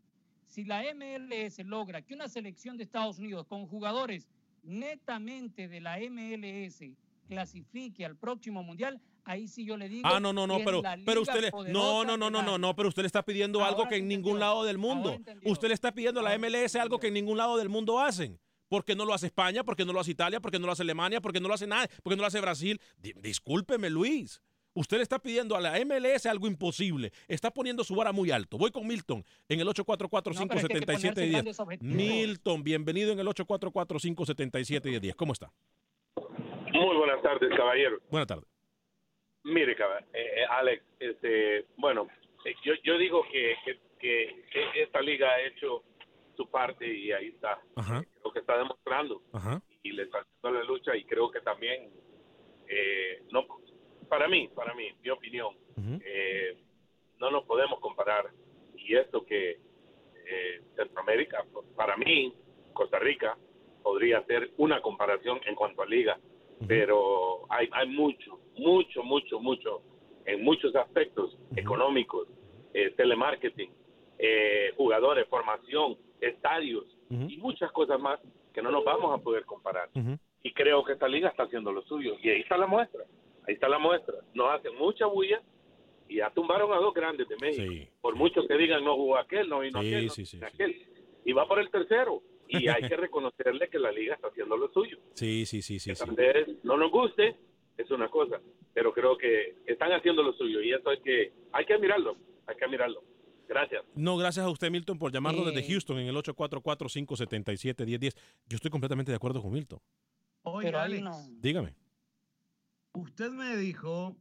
[0.47, 4.29] si la MLS logra que una selección de Estados Unidos con jugadores
[4.63, 6.83] netamente de la MLS
[7.27, 10.07] clasifique al próximo mundial, ahí sí yo le digo.
[10.07, 12.89] Ah, no, no, no, pero, pero usted le, no, no, no, no, no, no, pero
[12.89, 15.17] usted le está pidiendo algo que en ningún lado del mundo.
[15.43, 18.39] Usted le está pidiendo a la MLS algo que en ningún lado del mundo hacen.
[18.67, 19.63] ¿Por qué no lo hace España?
[19.63, 20.39] ¿Por qué no lo hace Italia?
[20.39, 21.21] ¿Por qué no lo hace Alemania?
[21.21, 21.87] ¿Por qué no lo hace nada?
[22.01, 22.81] ¿Por qué no lo hace Brasil?
[22.97, 24.41] discúlpeme, Luis.
[24.75, 27.11] Usted le está pidiendo a la MLS algo imposible.
[27.27, 28.57] Está poniendo su vara muy alto.
[28.57, 31.79] Voy con Milton en el 844-577-10.
[31.81, 35.15] Milton, bienvenido en el 844-577-10.
[35.15, 35.51] ¿Cómo está?
[36.73, 37.99] Muy buenas tardes, caballero.
[38.09, 38.52] Buenas tardes.
[39.43, 39.75] Mire, eh,
[40.13, 42.07] eh, Alex, este, bueno,
[42.45, 43.55] eh, yo, yo digo que,
[43.99, 44.43] que,
[44.75, 45.83] esta liga ha hecho
[46.35, 47.59] su parte y ahí está.
[48.23, 49.21] Lo que está demostrando.
[49.81, 51.89] Y le está haciendo la lucha y creo que también,
[53.31, 53.45] no
[54.09, 55.55] para mí, para mí, mi opinión,
[57.19, 58.29] no nos podemos comparar.
[58.75, 59.59] Y esto que
[60.75, 62.33] Centroamérica, para mí,
[62.73, 63.37] Costa Rica,
[63.81, 66.17] podría ser una comparación en cuanto a liga
[66.67, 69.81] pero hay, hay mucho, mucho, mucho, mucho,
[70.25, 72.27] en muchos aspectos económicos,
[72.73, 73.71] eh, telemarketing,
[74.17, 78.19] eh, jugadores, formación, estadios y muchas cosas más
[78.53, 79.89] que no nos vamos a poder comparar.
[80.41, 82.15] Y creo que esta liga está haciendo lo suyo.
[82.23, 83.03] Y ahí está la muestra,
[83.47, 84.15] ahí está la muestra.
[84.33, 85.41] Nos hacen mucha bulla
[86.07, 87.91] y ya tumbaron a dos grandes de México.
[88.01, 90.87] Por mucho que digan no jugó aquel, no vino aquel, no aquel.
[91.23, 92.21] Y va por el tercero
[92.53, 94.97] y hay que reconocerle que la liga está haciendo lo suyo.
[95.13, 95.91] Sí, sí, sí, sí.
[96.63, 97.35] no nos guste,
[97.77, 98.39] es una cosa,
[98.73, 102.55] pero creo que están haciendo lo suyo y eso hay que, hay que mirarlo, hay
[102.55, 103.03] que mirarlo.
[103.47, 103.83] Gracias.
[103.95, 108.15] No, gracias a usted, Milton, por llamarlo desde Houston en el 844-577-1010.
[108.47, 109.79] Yo estoy completamente de acuerdo con Milton.
[110.43, 111.75] Oye, Alex, dígame.
[112.93, 114.15] Usted me dijo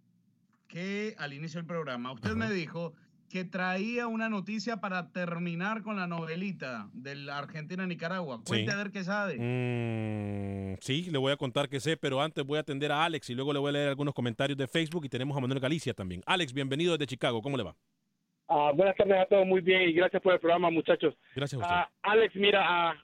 [0.68, 2.94] que al inicio del programa, usted me dijo
[3.32, 8.42] que traía una noticia para terminar con la novelita de la Argentina-Nicaragua.
[8.46, 9.38] Cuente a ver qué sabe.
[9.38, 13.30] Mm, sí, le voy a contar que sé, pero antes voy a atender a Alex
[13.30, 15.94] y luego le voy a leer algunos comentarios de Facebook y tenemos a Manuel Galicia
[15.94, 16.20] también.
[16.26, 17.40] Alex, bienvenido desde Chicago.
[17.40, 17.74] ¿Cómo le va?
[18.48, 21.14] Ah, buenas tardes a todos, muy bien y gracias por el programa, muchachos.
[21.34, 21.74] Gracias a usted.
[21.74, 22.94] Ah, Alex, mira, ah,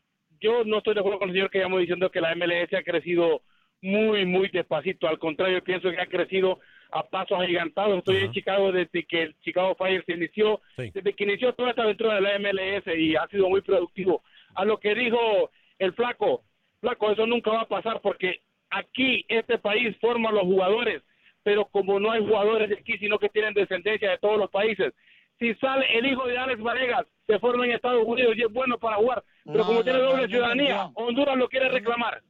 [0.42, 2.82] yo no estoy de acuerdo con el señor que estamos diciendo que la MLS ha
[2.82, 3.40] crecido
[3.80, 5.08] muy, muy despacito.
[5.08, 6.58] Al contrario, pienso que ha crecido
[6.90, 7.98] a pasos agigantados.
[7.98, 11.82] Estoy en Chicago desde que el Chicago Fire se inició, desde que inició toda esta
[11.82, 14.22] aventura de la MLS y ha sido muy productivo.
[14.54, 16.42] A lo que dijo el flaco,
[16.80, 21.02] flaco, eso nunca va a pasar porque aquí este país forma los jugadores,
[21.42, 24.92] pero como no hay jugadores de aquí, sino que tienen descendencia de todos los países.
[25.38, 28.78] Si sale el hijo de Alex Varegas, se forma en Estados Unidos y es bueno
[28.78, 32.22] para jugar, pero como tiene doble ciudadanía, Honduras lo quiere reclamar.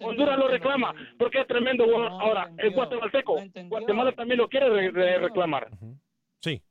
[0.00, 3.36] Honduras lo reclama porque es tremendo Ahora, el guatemalteco,
[3.68, 5.70] Guatemala también lo quiere reclamar.
[6.40, 6.62] Sí.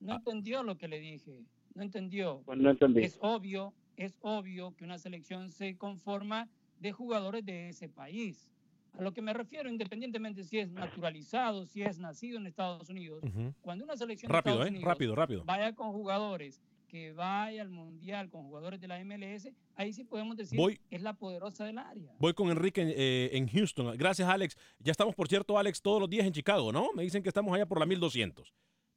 [0.00, 1.42] No entendió lo que le dije.
[1.74, 2.42] No entendió.
[2.44, 3.02] Pues no entendí.
[3.02, 6.48] Es obvio, es obvio que una selección se conforma
[6.80, 8.50] de jugadores de ese país.
[8.98, 13.22] A lo que me refiero, independientemente si es naturalizado, si es nacido en Estados Unidos,
[13.60, 14.70] cuando una selección rápido, de Estados ¿eh?
[14.70, 15.44] Unidos rápido, rápido.
[15.44, 16.62] vaya con jugadores
[16.96, 21.02] que vaya al mundial con jugadores de la MLS, ahí sí podemos decir que es
[21.02, 22.14] la poderosa del área.
[22.18, 23.94] Voy con Enrique eh, en Houston.
[23.98, 24.56] Gracias, Alex.
[24.78, 26.88] Ya estamos, por cierto, Alex, todos los días en Chicago, ¿no?
[26.94, 28.50] Me dicen que estamos allá por la 1200.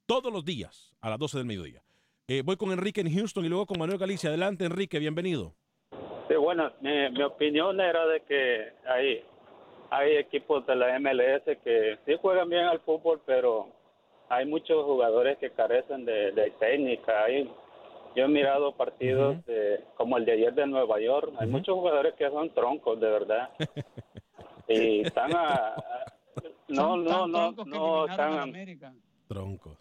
[0.06, 1.84] Todos los días a las 12 del mediodía.
[2.30, 4.30] Eh, voy con Enrique en Houston y luego con Manuel Galicia.
[4.30, 5.54] Adelante, Enrique, bienvenido.
[6.30, 9.26] Sí, bueno, mi, opinión era de que hay,
[9.89, 13.68] hay equipos de la MLS que sí juegan bien al fútbol, pero
[14.30, 17.26] hay muchos jugadores que carecen de, de técnica.
[17.26, 17.50] Hay
[18.16, 19.38] yo he mirado partidos
[19.95, 21.34] como el de ayer de Nueva York.
[21.39, 23.49] Hay muchos jugadores que son troncos, de verdad.
[24.68, 25.76] y están a...
[26.68, 28.55] no, no, no, no, están...
[28.55, 28.93] A,
[29.28, 29.78] troncos.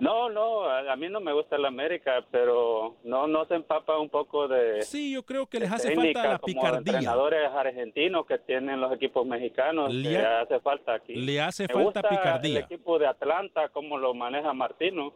[0.00, 4.08] No, no, a, mí no me gusta el América, pero no no se empapa un
[4.08, 6.78] poco de Sí, yo creo que les hace falta la picardía.
[6.78, 11.14] entrenadores argentinos que tienen los equipos mexicanos, le hace falta aquí.
[11.14, 12.58] Le hace falta picardía.
[12.58, 15.14] El equipo de Atlanta como lo maneja Martino.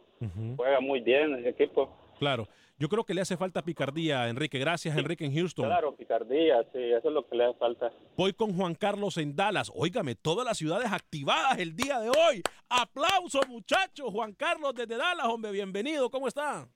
[0.55, 1.89] Juega muy bien ese equipo.
[2.19, 2.47] Claro.
[2.77, 4.57] Yo creo que le hace falta picardía, Enrique.
[4.57, 5.65] Gracias, Enrique, en Houston.
[5.65, 7.91] Claro, picardía, sí, eso es lo que le hace falta.
[8.15, 9.69] Voy con Juan Carlos en Dallas.
[9.75, 12.41] Óigame, todas las ciudades activadas el día de hoy.
[12.69, 14.09] Aplausos, muchachos.
[14.11, 16.09] Juan Carlos desde Dallas, hombre, bienvenido.
[16.09, 16.67] ¿Cómo está?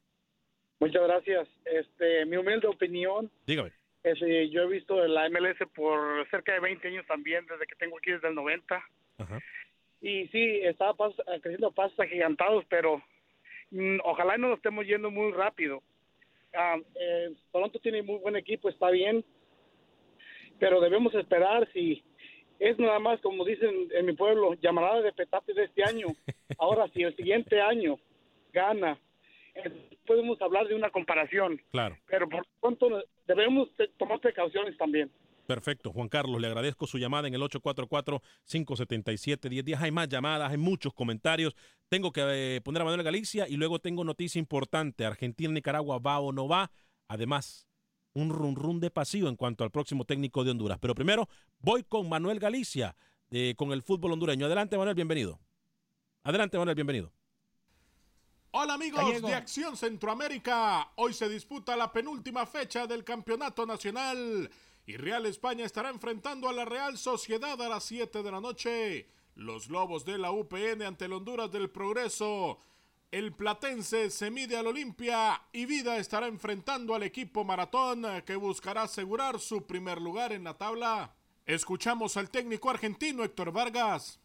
[0.80, 1.48] Muchas gracias.
[1.64, 3.32] Este, mi humilde opinión.
[3.48, 3.72] Dígame.
[4.04, 7.76] Es, eh, yo he visto la MLS por cerca de 20 años también, desde que
[7.76, 8.84] tengo aquí desde el 90.
[9.20, 9.40] Ajá.
[10.02, 10.94] Y sí, estaba
[11.42, 13.02] creciendo pasos agigantados, pero
[14.04, 15.82] ojalá no nos estemos yendo muy rápido.
[16.54, 19.24] Ah, eh, Toronto tiene muy buen equipo, está bien,
[20.60, 22.04] pero debemos esperar si
[22.60, 26.08] es nada más, como dicen en mi pueblo, llamarada de petate de este año.
[26.60, 27.98] Ahora, si el siguiente año
[28.52, 28.98] gana
[30.06, 31.60] podemos hablar de una comparación.
[31.72, 31.98] Claro.
[32.08, 35.12] Pero por pronto debemos tomar precauciones también.
[35.46, 39.82] Perfecto, Juan Carlos, le agradezco su llamada en el 844-577-1010.
[39.82, 41.54] Hay más llamadas, hay muchos comentarios.
[41.90, 45.06] Tengo que eh, poner a Manuel Galicia y luego tengo noticia importante.
[45.06, 46.72] Argentina-Nicaragua va o no va.
[47.10, 47.68] Además,
[48.14, 50.78] un run run de pasillo en cuanto al próximo técnico de Honduras.
[50.80, 51.28] Pero primero
[51.60, 52.96] voy con Manuel Galicia,
[53.30, 54.46] eh, con el fútbol hondureño.
[54.46, 55.42] Adelante, Manuel, bienvenido.
[56.24, 57.12] Adelante, Manuel, bienvenido.
[58.52, 60.92] Hola amigos de Acción Centroamérica.
[60.98, 64.48] Hoy se disputa la penúltima fecha del Campeonato Nacional
[64.86, 69.08] y Real España estará enfrentando a la Real Sociedad a las 7 de la noche.
[69.36, 72.60] Los Lobos de la UPN ante el Honduras del Progreso.
[73.12, 78.84] El Platense se mide al Olimpia y Vida estará enfrentando al equipo Maratón que buscará
[78.84, 81.14] asegurar su primer lugar en la tabla.
[81.46, 84.20] Escuchamos al técnico argentino Héctor Vargas.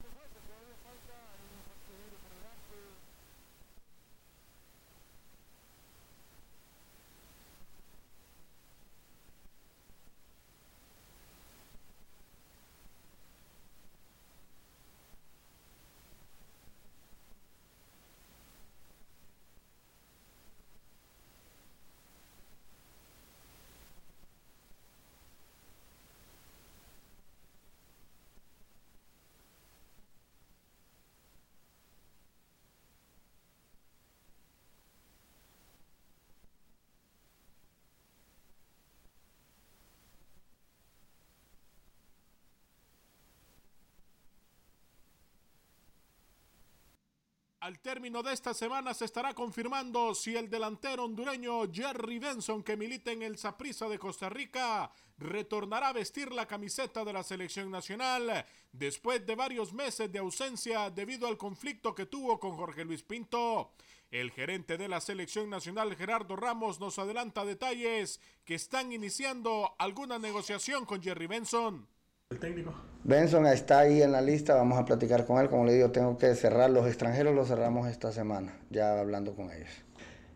[47.69, 52.79] Al término de esta semana se estará confirmando si el delantero hondureño Jerry Benson, que
[52.79, 57.71] milita en el Saprissa de Costa Rica, retornará a vestir la camiseta de la selección
[57.71, 63.03] nacional después de varios meses de ausencia debido al conflicto que tuvo con Jorge Luis
[63.03, 63.73] Pinto.
[64.11, 70.19] El gerente de la selección nacional Gerardo Ramos nos adelanta detalles que están iniciando alguna
[70.19, 71.87] negociación con Jerry Benson.
[72.31, 72.75] El técnico.
[73.05, 75.49] Benson está ahí en la lista, vamos a platicar con él.
[75.49, 79.51] Como le digo, tengo que cerrar los extranjeros, los cerramos esta semana, ya hablando con
[79.51, 79.71] ellos.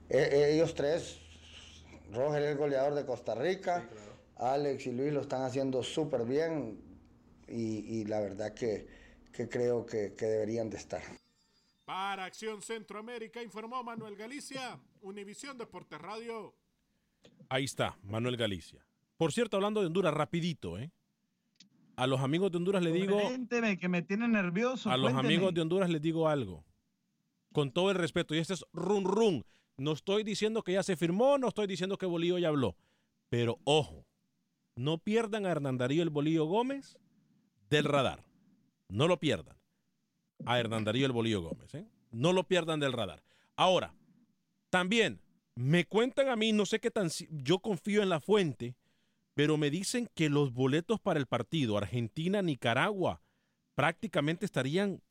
[0.08, 1.20] E, e, ellos tres,
[2.10, 3.86] Roger el goleador de Costa Rica,
[4.36, 6.80] Alex y Luis lo están haciendo súper bien
[7.46, 8.86] y, la verdad que,
[9.50, 11.02] creo que, que deberían de estar.
[11.84, 16.54] Para Acción Centroamérica informó Manuel Galicia, Univisión Deportes Radio.
[17.50, 18.82] Ahí está, Manuel Galicia.
[19.18, 20.90] Por cierto, hablando de Honduras, rapidito, ¿eh?
[21.96, 23.20] A los amigos de Honduras les digo.
[23.20, 24.90] Cuénteme, que me tiene nervioso.
[24.90, 26.64] A los amigos de Honduras les digo algo.
[27.52, 29.44] Con todo el respeto, y este es run run.
[29.76, 32.76] No estoy diciendo que ya se firmó, no estoy diciendo que Bolío ya habló.
[33.28, 34.06] Pero ojo,
[34.74, 36.98] no pierdan a Hernán Darío el Bolío Gómez
[37.68, 38.24] del radar.
[38.88, 39.56] No lo pierdan.
[40.44, 41.74] A Hernán Darío el Bolío Gómez.
[41.74, 41.86] ¿eh?
[42.10, 43.22] No lo pierdan del radar.
[43.56, 43.94] Ahora,
[44.70, 45.20] también
[45.54, 47.08] me cuentan a mí, no sé qué tan.
[47.30, 48.76] Yo confío en la fuente
[49.34, 53.22] pero me dicen que los boletos para el partido Argentina-Nicaragua
[53.74, 55.02] prácticamente estarían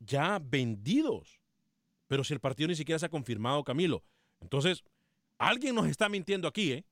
[0.00, 1.40] ya vendidos.
[2.08, 4.04] Pero si el partido ni siquiera se ha confirmado, Camilo.
[4.40, 4.84] Entonces,
[5.38, 6.84] alguien nos está mintiendo aquí, ¿eh?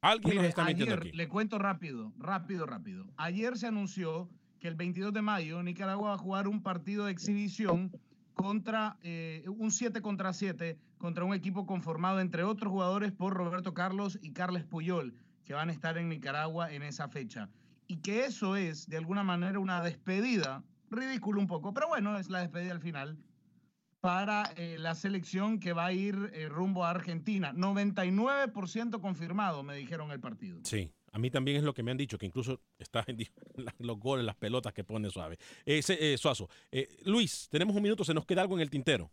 [0.00, 1.12] Alguien nos está mintiendo aquí.
[1.12, 3.06] Le cuento rápido, rápido, rápido.
[3.16, 4.30] Ayer se anunció
[4.60, 7.92] que el 22 de mayo Nicaragua va a jugar un partido de exhibición
[8.34, 13.74] contra eh, un 7 contra 7 contra un equipo conformado entre otros jugadores por Roberto
[13.74, 15.14] Carlos y Carles Puyol
[15.48, 17.48] que van a estar en Nicaragua en esa fecha.
[17.86, 22.28] Y que eso es, de alguna manera, una despedida, ridículo un poco, pero bueno, es
[22.28, 23.16] la despedida al final,
[24.00, 27.54] para eh, la selección que va a ir eh, rumbo a Argentina.
[27.54, 30.60] 99% confirmado, me dijeron el partido.
[30.64, 33.16] Sí, a mí también es lo que me han dicho, que incluso está en
[33.78, 35.38] los goles, las pelotas que pone Suave.
[35.64, 36.50] Eh, Suazo.
[37.06, 39.10] Luis, tenemos un minuto, se nos queda algo en el tintero.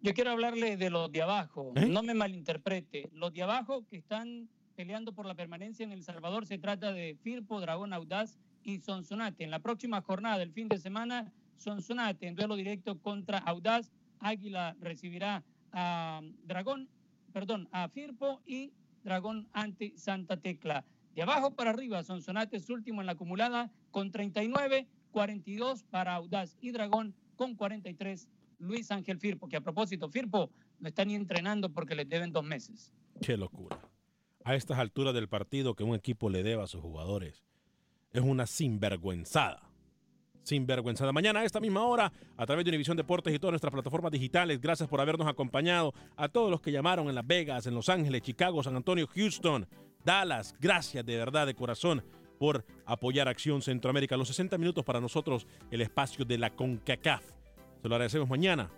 [0.00, 3.08] Yo quiero hablarle de los de abajo, no me malinterprete.
[3.12, 6.46] Los de abajo que están peleando por la permanencia en El Salvador.
[6.46, 9.44] Se trata de Firpo, Dragón Audaz y Sonsonate.
[9.44, 13.92] En la próxima jornada del fin de semana, Sonsonate en duelo directo contra Audaz.
[14.20, 16.88] Águila recibirá a Dragón,
[17.32, 18.72] perdón, a Firpo y
[19.02, 20.84] Dragón ante Santa Tecla.
[21.14, 26.56] De abajo para arriba, Sonsonate es último en la acumulada con 39, 42 para Audaz
[26.60, 28.28] y Dragón con 43.
[28.58, 30.50] Luis Ángel Firpo, que a propósito, Firpo
[30.80, 32.92] no está ni entrenando porque le deben dos meses.
[33.20, 33.78] Qué locura
[34.44, 37.42] a estas alturas del partido que un equipo le deba a sus jugadores.
[38.12, 39.70] Es una sinvergüenzada.
[40.42, 41.12] Sinvergüenzada.
[41.12, 44.60] Mañana a esta misma hora, a través de Univisión Deportes y todas nuestras plataformas digitales.
[44.60, 45.94] Gracias por habernos acompañado.
[46.16, 49.66] A todos los que llamaron en Las Vegas, en Los Ángeles, Chicago, San Antonio, Houston,
[50.04, 50.54] Dallas.
[50.60, 52.04] Gracias de verdad, de corazón,
[52.38, 54.18] por apoyar Acción Centroamérica.
[54.18, 57.24] Los 60 minutos para nosotros, el espacio de la CONCACAF.
[57.80, 58.70] Se lo agradecemos mañana,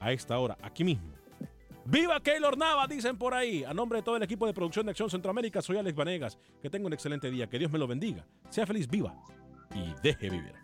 [0.00, 1.14] a esta hora, aquí mismo,
[1.84, 2.86] ¡Viva Keylor Nava!
[2.86, 3.64] Dicen por ahí.
[3.64, 6.38] A nombre de todo el equipo de producción de Acción Centroamérica, soy Alex Vanegas.
[6.60, 7.48] Que tenga un excelente día.
[7.48, 8.24] Que Dios me lo bendiga.
[8.50, 9.14] Sea feliz, viva
[9.74, 10.54] y deje vivir.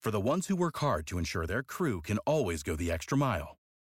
[0.00, 3.16] For the ones who work hard to ensure their crew can always go the extra
[3.16, 3.56] mile,